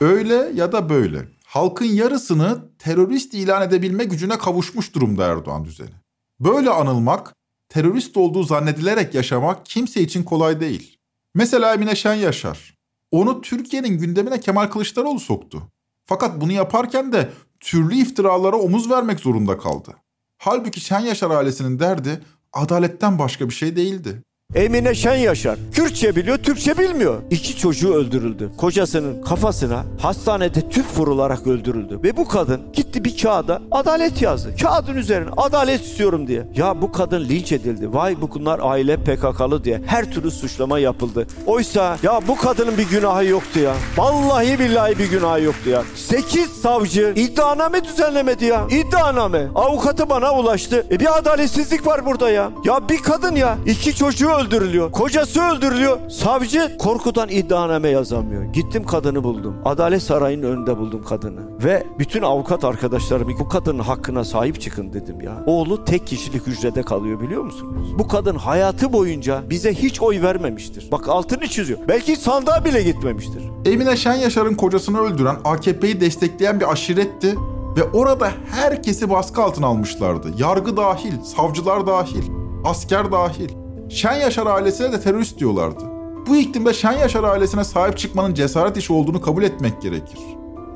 Öyle 0.00 0.50
ya 0.54 0.72
da 0.72 0.88
böyle. 0.88 1.28
Halkın 1.44 1.84
yarısını 1.84 2.58
terörist 2.78 3.34
ilan 3.34 3.62
edebilme 3.62 4.04
gücüne 4.04 4.38
kavuşmuş 4.38 4.94
durumda 4.94 5.26
Erdoğan 5.26 5.64
düzeni. 5.64 5.94
Böyle 6.40 6.70
anılmak, 6.70 7.34
terörist 7.68 8.16
olduğu 8.16 8.42
zannedilerek 8.42 9.14
yaşamak 9.14 9.66
kimse 9.66 10.00
için 10.00 10.22
kolay 10.22 10.60
değil. 10.60 10.98
Mesela 11.34 11.74
Emine 11.74 11.96
Şen 11.96 12.14
Yaşar. 12.14 12.74
Onu 13.10 13.40
Türkiye'nin 13.40 13.98
gündemine 13.98 14.40
Kemal 14.40 14.66
Kılıçdaroğlu 14.66 15.20
soktu. 15.20 15.62
Fakat 16.04 16.40
bunu 16.40 16.52
yaparken 16.52 17.12
de 17.12 17.30
türlü 17.60 17.94
iftiralara 17.94 18.56
omuz 18.56 18.90
vermek 18.90 19.20
zorunda 19.20 19.58
kaldı. 19.58 19.94
Halbuki 20.38 20.80
Şen 20.80 21.00
Yaşar 21.00 21.30
ailesinin 21.30 21.78
derdi 21.78 22.20
adaletten 22.52 23.18
başka 23.18 23.48
bir 23.48 23.54
şey 23.54 23.76
değildi. 23.76 24.22
Emine 24.54 24.94
Şen 24.94 25.14
Yaşar. 25.14 25.58
Kürtçe 25.72 26.16
biliyor, 26.16 26.38
Türkçe 26.38 26.78
bilmiyor. 26.78 27.22
İki 27.30 27.56
çocuğu 27.58 27.94
öldürüldü. 27.94 28.50
Kocasının 28.56 29.22
kafasına 29.22 29.84
hastanede 30.00 30.68
tüp 30.68 30.84
vurularak 30.96 31.46
öldürüldü. 31.46 32.00
Ve 32.02 32.16
bu 32.16 32.28
kadın 32.28 32.60
gitti 32.72 33.04
bir 33.04 33.18
kağıda 33.22 33.62
adalet 33.70 34.22
yazdı. 34.22 34.54
Kağıdın 34.62 34.94
üzerine 34.94 35.30
adalet 35.36 35.84
istiyorum 35.84 36.26
diye. 36.26 36.48
Ya 36.56 36.82
bu 36.82 36.92
kadın 36.92 37.28
linç 37.28 37.52
edildi. 37.52 37.94
Vay 37.94 38.20
bu 38.20 38.30
bunlar 38.34 38.60
aile 38.62 38.96
PKK'lı 38.96 39.64
diye. 39.64 39.82
Her 39.86 40.10
türlü 40.12 40.30
suçlama 40.30 40.78
yapıldı. 40.78 41.26
Oysa 41.46 41.98
ya 42.02 42.20
bu 42.28 42.36
kadının 42.36 42.78
bir 42.78 42.88
günahı 42.88 43.24
yoktu 43.24 43.60
ya. 43.60 43.74
Vallahi 43.96 44.58
billahi 44.58 44.98
bir 44.98 45.10
günahı 45.10 45.42
yoktu 45.42 45.70
ya. 45.70 45.82
Sekiz 45.94 46.48
savcı 46.50 47.12
iddianame 47.16 47.84
düzenlemedi 47.84 48.44
ya. 48.44 48.66
İddianame. 48.70 49.46
Avukatı 49.54 50.10
bana 50.10 50.34
ulaştı. 50.38 50.86
E 50.90 51.00
bir 51.00 51.18
adaletsizlik 51.18 51.86
var 51.86 52.06
burada 52.06 52.30
ya. 52.30 52.50
Ya 52.64 52.88
bir 52.88 52.98
kadın 53.02 53.36
ya. 53.36 53.58
iki 53.66 53.94
çocuğu 53.94 54.35
öldürülüyor. 54.40 54.92
Kocası 54.92 55.42
öldürülüyor. 55.42 56.10
Savcı 56.10 56.76
korkudan 56.78 57.28
iddianame 57.28 57.88
yazamıyor. 57.88 58.44
Gittim 58.44 58.84
kadını 58.84 59.24
buldum. 59.24 59.56
Adalet 59.64 60.02
Sarayı'nın 60.02 60.42
önünde 60.42 60.78
buldum 60.78 61.02
kadını. 61.02 61.40
Ve 61.64 61.86
bütün 61.98 62.22
avukat 62.22 62.64
arkadaşlarım 62.64 63.36
bu 63.40 63.48
kadının 63.48 63.82
hakkına 63.82 64.24
sahip 64.24 64.60
çıkın 64.60 64.92
dedim 64.92 65.20
ya. 65.20 65.42
Oğlu 65.46 65.84
tek 65.84 66.06
kişilik 66.06 66.46
hücrede 66.46 66.82
kalıyor 66.82 67.20
biliyor 67.20 67.42
musunuz? 67.42 67.98
Bu 67.98 68.08
kadın 68.08 68.36
hayatı 68.36 68.92
boyunca 68.92 69.42
bize 69.50 69.74
hiç 69.74 70.00
oy 70.00 70.22
vermemiştir. 70.22 70.88
Bak 70.92 71.08
altını 71.08 71.48
çiziyor. 71.48 71.78
Belki 71.88 72.16
sandığa 72.16 72.64
bile 72.64 72.82
gitmemiştir. 72.82 73.42
Emine 73.64 73.96
Şen 73.96 74.14
Yaşar'ın 74.14 74.54
kocasını 74.54 75.00
öldüren 75.00 75.36
AKP'yi 75.44 76.00
destekleyen 76.00 76.60
bir 76.60 76.72
aşiretti 76.72 77.34
ve 77.76 77.82
orada 77.82 78.30
herkesi 78.50 79.10
baskı 79.10 79.42
altına 79.42 79.66
almışlardı. 79.66 80.28
Yargı 80.38 80.76
dahil, 80.76 81.20
savcılar 81.22 81.86
dahil, 81.86 82.22
asker 82.64 83.12
dahil. 83.12 83.65
Şen 83.88 84.14
Yaşar 84.14 84.46
ailesine 84.46 84.92
de 84.92 85.00
terörist 85.00 85.38
diyorlardı. 85.38 85.84
Bu 86.26 86.36
iklimde 86.36 86.74
Şen 86.74 86.92
Yaşar 86.92 87.24
ailesine 87.24 87.64
sahip 87.64 87.98
çıkmanın 87.98 88.34
cesaret 88.34 88.76
işi 88.76 88.92
olduğunu 88.92 89.20
kabul 89.20 89.42
etmek 89.42 89.82
gerekir. 89.82 90.18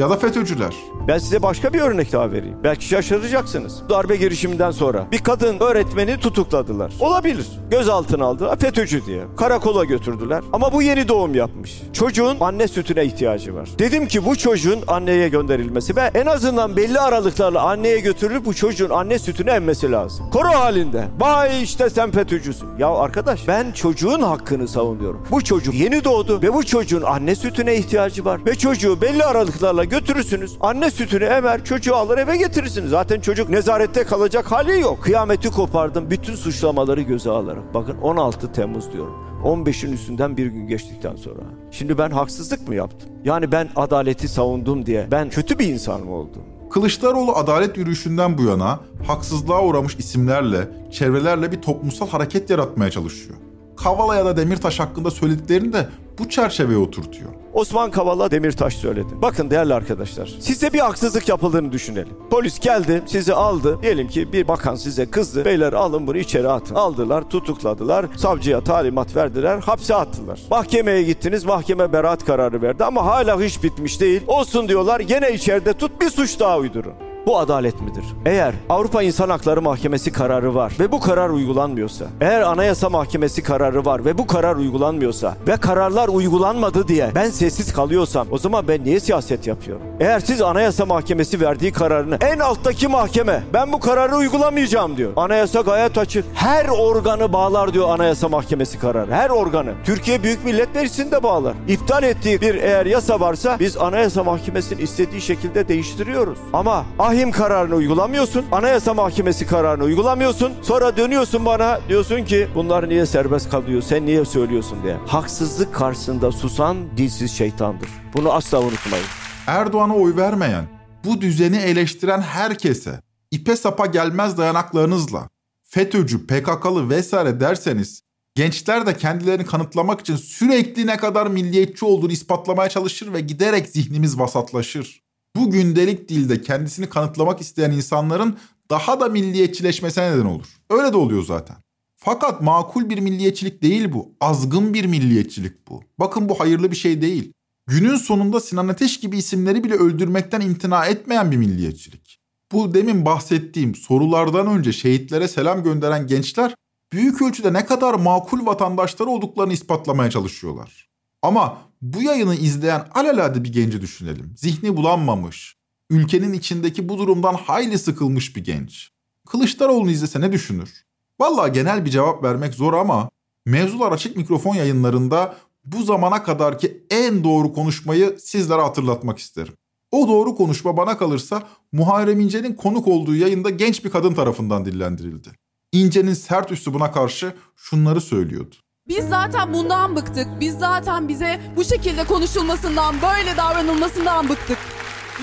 Ya 0.00 0.10
da 0.10 0.16
FETÖ'cüler. 0.16 0.74
Ben 1.08 1.18
size 1.18 1.42
başka 1.42 1.72
bir 1.72 1.80
örnek 1.80 2.12
daha 2.12 2.32
vereyim. 2.32 2.56
Belki 2.64 2.84
şaşıracaksınız. 2.84 3.82
Darbe 3.88 4.16
girişiminden 4.16 4.70
sonra 4.70 5.06
bir 5.12 5.18
kadın 5.18 5.60
öğretmeni 5.60 6.16
tutukladılar. 6.16 6.92
Olabilir. 7.00 7.46
Gözaltına 7.70 8.24
aldı. 8.24 8.56
FETÖ'cü 8.60 9.06
diye. 9.06 9.24
Karakola 9.36 9.84
götürdüler. 9.84 10.42
Ama 10.52 10.72
bu 10.72 10.82
yeni 10.82 11.08
doğum 11.08 11.34
yapmış. 11.34 11.82
Çocuğun 11.92 12.36
anne 12.40 12.68
sütüne 12.68 13.04
ihtiyacı 13.04 13.54
var. 13.54 13.68
Dedim 13.78 14.08
ki 14.08 14.26
bu 14.26 14.36
çocuğun 14.36 14.80
anneye 14.86 15.28
gönderilmesi 15.28 15.96
ve 15.96 16.10
en 16.14 16.26
azından 16.26 16.76
belli 16.76 17.00
aralıklarla 17.00 17.62
anneye 17.62 18.00
götürülüp 18.00 18.44
bu 18.44 18.54
çocuğun 18.54 18.90
anne 18.90 19.18
sütünü 19.18 19.50
emmesi 19.50 19.92
lazım. 19.92 20.30
Koro 20.30 20.48
halinde. 20.48 21.04
Vay 21.18 21.62
işte 21.62 21.90
sen 21.90 22.10
FETÖ'cüsün. 22.10 22.68
Ya 22.78 22.88
arkadaş 22.88 23.48
ben 23.48 23.72
çocuğun 23.72 24.20
hakkını 24.22 24.68
savunuyorum. 24.68 25.26
Bu 25.30 25.44
çocuk 25.44 25.74
yeni 25.74 26.04
doğdu 26.04 26.42
ve 26.42 26.54
bu 26.54 26.66
çocuğun 26.66 27.02
anne 27.02 27.34
sütüne 27.34 27.76
ihtiyacı 27.76 28.24
var. 28.24 28.40
Ve 28.46 28.54
çocuğu 28.54 29.00
belli 29.00 29.24
aralıklarla 29.24 29.89
götürürsünüz. 29.90 30.56
Anne 30.60 30.90
sütünü 30.90 31.24
emer 31.24 31.64
çocuğu 31.64 31.96
alır 31.96 32.18
eve 32.18 32.36
getirirsiniz. 32.36 32.90
Zaten 32.90 33.20
çocuk 33.20 33.48
nezarette 33.48 34.04
kalacak 34.04 34.52
hali 34.52 34.80
yok. 34.80 35.02
Kıyameti 35.02 35.50
kopardım 35.50 36.10
bütün 36.10 36.34
suçlamaları 36.34 37.02
göze 37.02 37.30
alarak. 37.30 37.74
Bakın 37.74 37.98
16 37.98 38.52
Temmuz 38.52 38.92
diyorum. 38.92 39.14
15'in 39.44 39.92
üstünden 39.92 40.36
bir 40.36 40.46
gün 40.46 40.66
geçtikten 40.66 41.16
sonra. 41.16 41.40
Şimdi 41.70 41.98
ben 41.98 42.10
haksızlık 42.10 42.68
mı 42.68 42.74
yaptım? 42.74 43.10
Yani 43.24 43.52
ben 43.52 43.68
adaleti 43.76 44.28
savundum 44.28 44.86
diye 44.86 45.08
ben 45.10 45.30
kötü 45.30 45.58
bir 45.58 45.68
insan 45.68 46.00
mı 46.00 46.14
oldum? 46.14 46.42
Kılıçdaroğlu 46.70 47.36
adalet 47.36 47.76
yürüyüşünden 47.76 48.38
bu 48.38 48.42
yana 48.42 48.80
haksızlığa 49.06 49.64
uğramış 49.64 49.96
isimlerle, 49.96 50.68
çevrelerle 50.90 51.52
bir 51.52 51.62
toplumsal 51.62 52.08
hareket 52.08 52.50
yaratmaya 52.50 52.90
çalışıyor. 52.90 53.36
Kavala 53.82 54.16
ya 54.16 54.24
da 54.24 54.36
Demirtaş 54.36 54.80
hakkında 54.80 55.10
söylediklerini 55.10 55.72
de 55.72 55.88
bu 56.18 56.28
çerçeveye 56.28 56.78
oturtuyor. 56.78 57.30
Osman 57.52 57.90
Kavala 57.90 58.30
Demirtaş 58.30 58.76
söyledi. 58.76 59.08
Bakın 59.22 59.50
değerli 59.50 59.74
arkadaşlar 59.74 60.26
size 60.40 60.72
bir 60.72 60.78
haksızlık 60.78 61.28
yapıldığını 61.28 61.72
düşünelim. 61.72 62.14
Polis 62.30 62.58
geldi 62.58 63.02
sizi 63.06 63.34
aldı. 63.34 63.78
Diyelim 63.82 64.08
ki 64.08 64.32
bir 64.32 64.48
bakan 64.48 64.74
size 64.74 65.06
kızdı. 65.10 65.44
Beyler 65.44 65.72
alın 65.72 66.06
bunu 66.06 66.16
içeri 66.16 66.48
atın. 66.48 66.74
Aldılar 66.74 67.30
tutukladılar. 67.30 68.06
Savcıya 68.16 68.64
talimat 68.64 69.16
verdiler. 69.16 69.58
Hapse 69.60 69.94
attılar. 69.94 70.40
Mahkemeye 70.50 71.02
gittiniz. 71.02 71.44
Mahkeme 71.44 71.92
beraat 71.92 72.24
kararı 72.24 72.62
verdi 72.62 72.84
ama 72.84 73.06
hala 73.06 73.44
iş 73.44 73.62
bitmiş 73.62 74.00
değil. 74.00 74.22
Olsun 74.26 74.68
diyorlar 74.68 75.00
gene 75.00 75.32
içeride 75.32 75.72
tut 75.72 76.00
bir 76.00 76.10
suç 76.10 76.40
daha 76.40 76.58
uydurun. 76.58 77.09
Bu 77.26 77.38
adalet 77.38 77.80
midir? 77.80 78.04
Eğer 78.26 78.54
Avrupa 78.68 79.02
İnsan 79.02 79.28
Hakları 79.28 79.62
Mahkemesi 79.62 80.12
kararı 80.12 80.54
var 80.54 80.72
ve 80.80 80.92
bu 80.92 81.00
karar 81.00 81.30
uygulanmıyorsa, 81.30 82.04
eğer 82.20 82.42
Anayasa 82.42 82.88
Mahkemesi 82.90 83.42
kararı 83.42 83.84
var 83.84 84.04
ve 84.04 84.18
bu 84.18 84.26
karar 84.26 84.56
uygulanmıyorsa 84.56 85.36
ve 85.48 85.56
kararlar 85.56 86.08
uygulanmadı 86.08 86.88
diye 86.88 87.10
ben 87.14 87.30
sessiz 87.30 87.72
kalıyorsam 87.72 88.26
o 88.30 88.38
zaman 88.38 88.68
ben 88.68 88.84
niye 88.84 89.00
siyaset 89.00 89.46
yapıyorum? 89.46 89.82
Eğer 90.00 90.20
siz 90.20 90.42
Anayasa 90.42 90.86
Mahkemesi 90.86 91.40
verdiği 91.40 91.72
kararını 91.72 92.18
en 92.20 92.38
alttaki 92.38 92.88
mahkeme 92.88 93.42
ben 93.54 93.72
bu 93.72 93.80
kararı 93.80 94.16
uygulamayacağım 94.16 94.96
diyor. 94.96 95.12
Anayasa 95.16 95.60
gayet 95.60 95.98
açık. 95.98 96.24
Her 96.34 96.68
organı 96.68 97.32
bağlar 97.32 97.74
diyor 97.74 97.88
Anayasa 97.88 98.28
Mahkemesi 98.28 98.78
kararı. 98.78 99.12
Her 99.12 99.30
organı. 99.30 99.72
Türkiye 99.84 100.22
Büyük 100.22 100.44
Millet 100.44 100.74
Meclisi'ni 100.74 101.10
de 101.12 101.22
bağlar. 101.22 101.54
İptal 101.68 102.02
ettiği 102.02 102.40
bir 102.40 102.54
eğer 102.54 102.86
yasa 102.86 103.20
varsa 103.20 103.56
biz 103.60 103.76
Anayasa 103.76 104.24
Mahkemesi'nin 104.24 104.80
istediği 104.80 105.20
şekilde 105.20 105.68
değiştiriyoruz. 105.68 106.38
Ama 106.52 106.84
ahim 107.10 107.30
kararını 107.30 107.74
uygulamıyorsun. 107.74 108.44
Anayasa 108.52 108.94
Mahkemesi 108.94 109.46
kararını 109.46 109.84
uygulamıyorsun. 109.84 110.52
Sonra 110.62 110.96
dönüyorsun 110.96 111.44
bana 111.44 111.80
diyorsun 111.88 112.24
ki 112.24 112.48
bunlar 112.54 112.88
niye 112.88 113.06
serbest 113.06 113.50
kalıyor? 113.50 113.82
Sen 113.82 114.06
niye 114.06 114.24
söylüyorsun 114.24 114.82
diye. 114.82 114.94
Haksızlık 115.06 115.74
karşısında 115.74 116.32
susan 116.32 116.96
dilsiz 116.96 117.32
şeytandır. 117.32 117.88
Bunu 118.14 118.32
asla 118.32 118.60
unutmayın. 118.60 119.06
Erdoğan'a 119.46 119.96
oy 119.96 120.16
vermeyen, 120.16 120.64
bu 121.04 121.20
düzeni 121.20 121.56
eleştiren 121.56 122.20
herkese 122.20 123.00
ipe 123.30 123.56
sapa 123.56 123.86
gelmez 123.86 124.38
dayanaklarınızla 124.38 125.28
FETÖ'cü, 125.62 126.26
PKK'lı 126.26 126.90
vesaire 126.90 127.40
derseniz 127.40 128.02
gençler 128.34 128.86
de 128.86 128.96
kendilerini 128.96 129.46
kanıtlamak 129.46 130.00
için 130.00 130.16
sürekli 130.16 130.86
ne 130.86 130.96
kadar 130.96 131.26
milliyetçi 131.26 131.84
olduğunu 131.84 132.12
ispatlamaya 132.12 132.68
çalışır 132.68 133.12
ve 133.12 133.20
giderek 133.20 133.68
zihnimiz 133.68 134.18
vasatlaşır. 134.18 135.09
Bu 135.36 135.50
gündelik 135.50 136.08
dilde 136.08 136.42
kendisini 136.42 136.88
kanıtlamak 136.88 137.40
isteyen 137.40 137.70
insanların 137.70 138.38
daha 138.70 139.00
da 139.00 139.08
milliyetçileşmesine 139.08 140.12
neden 140.12 140.24
olur. 140.24 140.46
Öyle 140.70 140.92
de 140.92 140.96
oluyor 140.96 141.24
zaten. 141.24 141.56
Fakat 141.96 142.42
makul 142.42 142.90
bir 142.90 142.98
milliyetçilik 142.98 143.62
değil 143.62 143.92
bu. 143.92 144.14
Azgın 144.20 144.74
bir 144.74 144.84
milliyetçilik 144.84 145.68
bu. 145.68 145.82
Bakın 145.98 146.28
bu 146.28 146.40
hayırlı 146.40 146.70
bir 146.70 146.76
şey 146.76 147.02
değil. 147.02 147.32
Günün 147.66 147.96
sonunda 147.96 148.40
Sinan 148.40 148.68
Ateş 148.68 149.00
gibi 149.00 149.18
isimleri 149.18 149.64
bile 149.64 149.74
öldürmekten 149.74 150.40
imtina 150.40 150.86
etmeyen 150.86 151.30
bir 151.30 151.36
milliyetçilik. 151.36 152.20
Bu 152.52 152.74
demin 152.74 153.04
bahsettiğim 153.04 153.74
sorulardan 153.74 154.46
önce 154.46 154.72
şehitlere 154.72 155.28
selam 155.28 155.62
gönderen 155.62 156.06
gençler 156.06 156.54
büyük 156.92 157.22
ölçüde 157.22 157.52
ne 157.52 157.66
kadar 157.66 157.94
makul 157.94 158.46
vatandaşlar 158.46 159.06
olduklarını 159.06 159.52
ispatlamaya 159.52 160.10
çalışıyorlar. 160.10 160.88
Ama 161.22 161.58
bu 161.82 162.02
yayını 162.02 162.34
izleyen 162.34 162.88
alelade 162.94 163.44
bir 163.44 163.52
genci 163.52 163.80
düşünelim. 163.80 164.34
Zihni 164.36 164.76
bulanmamış, 164.76 165.56
ülkenin 165.90 166.32
içindeki 166.32 166.88
bu 166.88 166.98
durumdan 166.98 167.34
hayli 167.34 167.78
sıkılmış 167.78 168.36
bir 168.36 168.44
genç. 168.44 168.90
Kılıçdaroğlu'nu 169.26 169.90
izlese 169.90 170.20
ne 170.20 170.32
düşünür? 170.32 170.84
Vallahi 171.20 171.52
genel 171.52 171.84
bir 171.84 171.90
cevap 171.90 172.24
vermek 172.24 172.54
zor 172.54 172.74
ama 172.74 173.10
mevzular 173.46 173.92
açık 173.92 174.16
mikrofon 174.16 174.54
yayınlarında 174.54 175.36
bu 175.64 175.82
zamana 175.82 176.22
kadarki 176.22 176.86
en 176.90 177.24
doğru 177.24 177.52
konuşmayı 177.52 178.16
sizlere 178.20 178.60
hatırlatmak 178.60 179.18
isterim. 179.18 179.54
O 179.90 180.08
doğru 180.08 180.34
konuşma 180.36 180.76
bana 180.76 180.98
kalırsa 180.98 181.42
Muharrem 181.72 182.20
İnce'nin 182.20 182.54
konuk 182.54 182.88
olduğu 182.88 183.14
yayında 183.14 183.50
genç 183.50 183.84
bir 183.84 183.90
kadın 183.90 184.14
tarafından 184.14 184.64
dillendirildi. 184.64 185.28
İnce'nin 185.72 186.14
sert 186.14 186.52
üslubuna 186.52 186.92
karşı 186.92 187.34
şunları 187.56 188.00
söylüyordu. 188.00 188.56
Biz 188.90 189.08
zaten 189.08 189.52
bundan 189.52 189.96
bıktık. 189.96 190.26
Biz 190.40 190.58
zaten 190.58 191.08
bize 191.08 191.40
bu 191.56 191.64
şekilde 191.64 192.04
konuşulmasından, 192.04 192.94
böyle 193.02 193.36
davranılmasından 193.36 194.28
bıktık. 194.28 194.58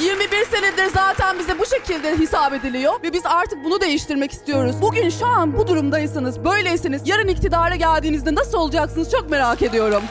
21 0.01 0.27
senedir 0.45 0.93
zaten 0.93 1.39
bize 1.39 1.59
bu 1.59 1.65
şekilde 1.65 2.19
hesap 2.19 2.53
ediliyor 2.53 2.93
ve 3.03 3.13
biz 3.13 3.25
artık 3.25 3.63
bunu 3.63 3.81
değiştirmek 3.81 4.31
istiyoruz. 4.31 4.75
Bugün 4.81 5.09
şu 5.09 5.25
an 5.25 5.57
bu 5.57 5.67
durumdaysanız, 5.67 6.45
böyleyseniz 6.45 7.01
yarın 7.05 7.27
iktidara 7.27 7.75
geldiğinizde 7.75 8.35
nasıl 8.35 8.57
olacaksınız 8.57 9.11
çok 9.11 9.29
merak 9.29 9.61
ediyorum. 9.61 10.03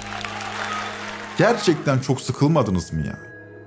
Gerçekten 1.39 1.99
çok 1.99 2.21
sıkılmadınız 2.21 2.93
mı 2.93 3.07
ya? 3.07 3.19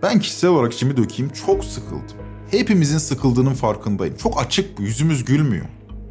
Ben 0.04 0.19
kişisel 0.19 0.49
olarak 0.49 0.73
içimi 0.73 0.97
dökeyim 0.97 1.32
çok 1.45 1.65
sıkıldım. 1.65 2.17
Hepimizin 2.52 2.97
sıkıldığının 2.97 3.54
farkındayım. 3.54 4.17
Çok 4.17 4.41
açık 4.41 4.78
bu, 4.78 4.82
yüzümüz 4.82 5.25
gülmüyor. 5.25 5.65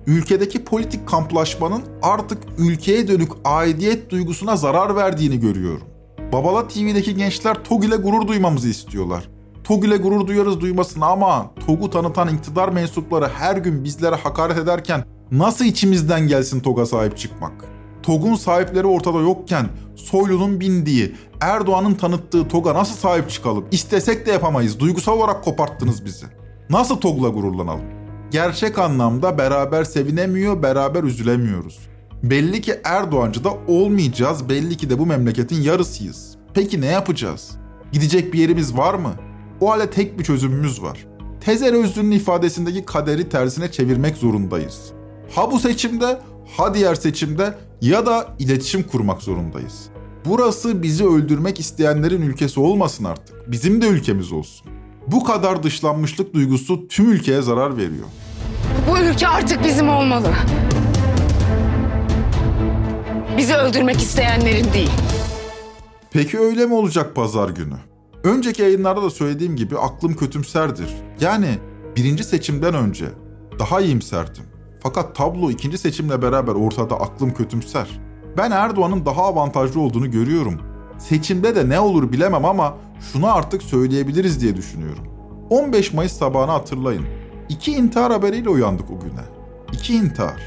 Ülkedeki 0.08 0.64
politik 0.64 1.08
kamplaşmanın 1.08 1.82
artık 2.02 2.38
ülkeye 2.58 3.08
dönük 3.08 3.32
aidiyet 3.44 4.10
duygusuna 4.10 4.56
zarar 4.56 4.96
verdiğini 4.96 5.40
görüyorum. 5.40 5.86
Babala 6.32 6.68
TV'deki 6.68 7.14
gençler 7.16 7.64
TOG 7.64 7.84
ile 7.84 7.96
gurur 7.96 8.28
duymamızı 8.28 8.68
istiyorlar. 8.68 9.28
TOG 9.64 9.84
ile 9.84 9.96
gurur 9.96 10.26
duyarız 10.26 10.60
duymasın 10.60 11.00
ama 11.00 11.50
TOG'u 11.66 11.90
tanıtan 11.90 12.34
iktidar 12.34 12.68
mensupları 12.68 13.28
her 13.28 13.56
gün 13.56 13.84
bizlere 13.84 14.14
hakaret 14.14 14.58
ederken 14.58 15.04
nasıl 15.32 15.64
içimizden 15.64 16.28
gelsin 16.28 16.60
TOG'a 16.60 16.86
sahip 16.86 17.18
çıkmak? 17.18 17.64
TOG'un 18.02 18.34
sahipleri 18.34 18.86
ortada 18.86 19.18
yokken 19.18 19.68
Soylu'nun 19.96 20.60
bindiği, 20.60 21.14
Erdoğan'ın 21.40 21.94
tanıttığı 21.94 22.48
TOG'a 22.48 22.74
nasıl 22.74 22.96
sahip 22.96 23.30
çıkalım? 23.30 23.64
İstesek 23.70 24.26
de 24.26 24.32
yapamayız. 24.32 24.80
Duygusal 24.80 25.18
olarak 25.18 25.44
koparttınız 25.44 26.04
bizi. 26.04 26.26
Nasıl 26.70 26.96
TOG'la 26.96 27.28
gururlanalım? 27.28 27.97
Gerçek 28.30 28.78
anlamda 28.78 29.38
beraber 29.38 29.84
sevinemiyor, 29.84 30.62
beraber 30.62 31.02
üzülemiyoruz. 31.02 31.78
Belli 32.22 32.60
ki 32.60 32.80
Erdoğancı 32.84 33.44
da 33.44 33.50
olmayacağız, 33.66 34.48
belli 34.48 34.76
ki 34.76 34.90
de 34.90 34.98
bu 34.98 35.06
memleketin 35.06 35.62
yarısıyız. 35.62 36.36
Peki 36.54 36.80
ne 36.80 36.86
yapacağız? 36.86 37.50
Gidecek 37.92 38.32
bir 38.32 38.38
yerimiz 38.38 38.76
var 38.76 38.94
mı? 38.94 39.14
O 39.60 39.70
halde 39.70 39.90
tek 39.90 40.18
bir 40.18 40.24
çözümümüz 40.24 40.82
var. 40.82 41.06
Tezer 41.40 41.72
Özlü'nün 41.72 42.10
ifadesindeki 42.10 42.84
kaderi 42.84 43.28
tersine 43.28 43.72
çevirmek 43.72 44.16
zorundayız. 44.16 44.92
Ha 45.34 45.50
bu 45.50 45.58
seçimde, 45.58 46.20
ha 46.56 46.74
diğer 46.74 46.94
seçimde 46.94 47.54
Ya 47.80 48.06
da 48.06 48.28
iletişim 48.38 48.82
kurmak 48.82 49.22
zorundayız. 49.22 49.88
Burası 50.24 50.82
bizi 50.82 51.06
öldürmek 51.06 51.60
isteyenlerin 51.60 52.22
ülkesi 52.22 52.60
olmasın 52.60 53.04
artık. 53.04 53.50
Bizim 53.50 53.82
de 53.82 53.86
ülkemiz 53.88 54.32
olsun. 54.32 54.66
Bu 55.12 55.24
kadar 55.24 55.62
dışlanmışlık 55.62 56.34
duygusu 56.34 56.88
tüm 56.88 57.12
ülkeye 57.12 57.42
zarar 57.42 57.76
veriyor. 57.76 58.06
Bu 58.90 58.98
ülke 58.98 59.28
artık 59.28 59.64
bizim 59.64 59.88
olmalı. 59.88 60.28
Bizi 63.36 63.54
öldürmek 63.54 63.96
isteyenlerin 63.96 64.72
değil. 64.72 64.90
Peki 66.10 66.38
öyle 66.38 66.66
mi 66.66 66.74
olacak 66.74 67.14
pazar 67.14 67.48
günü? 67.48 67.74
Önceki 68.24 68.62
yayınlarda 68.62 69.02
da 69.02 69.10
söylediğim 69.10 69.56
gibi 69.56 69.78
aklım 69.78 70.14
kötümserdir. 70.14 70.88
Yani 71.20 71.58
birinci 71.96 72.24
seçimden 72.24 72.74
önce 72.74 73.06
daha 73.58 73.80
iyimserdim. 73.80 74.44
Fakat 74.82 75.16
tablo 75.16 75.50
ikinci 75.50 75.78
seçimle 75.78 76.22
beraber 76.22 76.52
ortada 76.52 77.00
aklım 77.00 77.34
kötümser. 77.34 77.88
Ben 78.36 78.50
Erdoğan'ın 78.50 79.06
daha 79.06 79.22
avantajlı 79.22 79.80
olduğunu 79.80 80.10
görüyorum. 80.10 80.60
Seçimde 80.98 81.54
de 81.54 81.68
ne 81.68 81.80
olur 81.80 82.12
bilemem 82.12 82.44
ama 82.44 82.76
şunu 83.12 83.34
artık 83.34 83.62
söyleyebiliriz 83.62 84.40
diye 84.40 84.56
düşünüyorum. 84.56 85.04
15 85.50 85.92
Mayıs 85.92 86.12
sabahını 86.12 86.50
hatırlayın. 86.50 87.06
İki 87.48 87.72
intihar 87.72 88.12
haberiyle 88.12 88.48
uyandık 88.48 88.90
o 88.90 89.00
güne. 89.00 89.24
İki 89.72 89.94
intihar. 89.94 90.42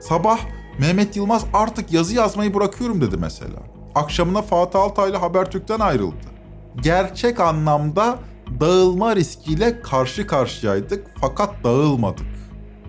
Sabah 0.00 0.38
Mehmet 0.78 1.16
Yılmaz 1.16 1.44
artık 1.54 1.92
yazı 1.92 2.14
yazmayı 2.14 2.54
bırakıyorum 2.54 3.00
dedi 3.00 3.16
mesela. 3.16 3.58
Akşamına 3.94 4.42
Fatih 4.42 4.80
Altaylı 4.80 5.16
Habertürk'ten 5.16 5.80
ayrıldı. 5.80 6.26
Gerçek 6.82 7.40
anlamda 7.40 8.18
dağılma 8.60 9.16
riskiyle 9.16 9.82
karşı 9.82 10.26
karşıyaydık 10.26 11.06
fakat 11.20 11.64
dağılmadık. 11.64 12.26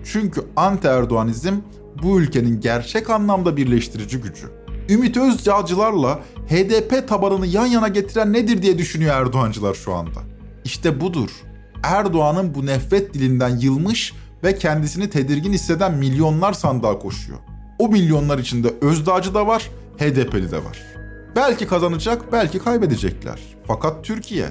Çünkü 0.04 0.44
anti 0.56 0.88
Erdoğanizm 0.88 1.54
bu 2.02 2.20
ülkenin 2.20 2.60
gerçek 2.60 3.10
anlamda 3.10 3.56
birleştirici 3.56 4.20
gücü. 4.20 4.61
Ümit 4.88 5.16
Özdağcılarla 5.16 6.20
HDP 6.48 7.08
tabanını 7.08 7.46
yan 7.46 7.66
yana 7.66 7.88
getiren 7.88 8.32
nedir 8.32 8.62
diye 8.62 8.78
düşünüyor 8.78 9.14
Erdoğancılar 9.14 9.74
şu 9.74 9.94
anda. 9.94 10.20
İşte 10.64 11.00
budur. 11.00 11.30
Erdoğan'ın 11.82 12.54
bu 12.54 12.66
nefret 12.66 13.14
dilinden 13.14 13.56
yılmış 13.56 14.12
ve 14.44 14.58
kendisini 14.58 15.10
tedirgin 15.10 15.52
hisseden 15.52 15.94
milyonlar 15.94 16.52
sandığa 16.52 16.98
koşuyor. 16.98 17.38
O 17.78 17.88
milyonlar 17.88 18.38
içinde 18.38 18.74
Özdağcı 18.80 19.34
da 19.34 19.46
var, 19.46 19.70
HDP'li 19.98 20.50
de 20.50 20.64
var. 20.64 20.78
Belki 21.36 21.66
kazanacak, 21.66 22.32
belki 22.32 22.58
kaybedecekler. 22.58 23.40
Fakat 23.66 24.04
Türkiye, 24.04 24.46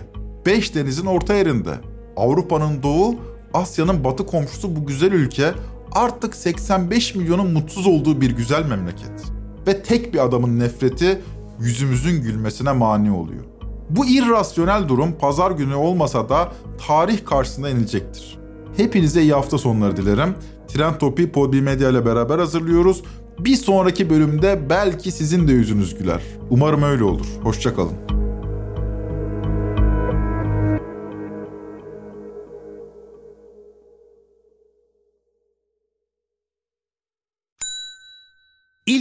beş 0.46 0.76
denizin 0.76 1.06
orta 1.06 1.34
yerinde. 1.34 1.74
Avrupa'nın 2.18 2.84
doğu, 2.84 3.16
Asya'nın 3.54 4.04
batı 4.04 4.26
komşusu 4.26 4.76
bu 4.76 4.86
güzel 4.86 5.12
ülke 5.12 5.54
artık 5.92 6.36
85 6.36 7.16
milyonun 7.16 7.54
mutsuz 7.54 7.88
olduğu 7.88 8.22
bir 8.22 8.32
güzel 8.32 8.66
memleket. 8.66 9.41
Ve 9.68 9.84
tek 9.84 10.14
bir 10.14 10.26
adamın 10.26 10.60
nefreti 10.60 11.22
yüzümüzün 11.60 12.22
gülmesine 12.22 12.72
mani 12.72 13.12
oluyor. 13.12 13.44
Bu 13.90 14.06
irrasyonel 14.06 14.88
durum 14.88 15.14
pazar 15.14 15.52
günü 15.52 15.76
olmasa 15.76 16.30
da 16.30 16.52
tarih 16.88 17.26
karşısında 17.26 17.70
inilecektir. 17.70 18.40
Hepinize 18.78 19.22
iyi 19.22 19.34
hafta 19.34 19.58
sonları 19.58 19.98
dilerim. 19.98 20.36
Trend 20.68 20.96
Topi 20.96 21.32
Podbi 21.32 21.62
Medya 21.62 21.90
ile 21.90 22.06
beraber 22.06 22.40
hazırlıyoruz. 22.40 23.04
Bir 23.40 23.56
sonraki 23.56 24.10
bölümde 24.10 24.70
belki 24.70 25.12
sizin 25.12 25.48
de 25.48 25.52
yüzünüz 25.52 25.98
güler. 25.98 26.22
Umarım 26.50 26.84
öyle 26.84 27.04
olur. 27.04 27.26
Hoşçakalın. 27.44 28.21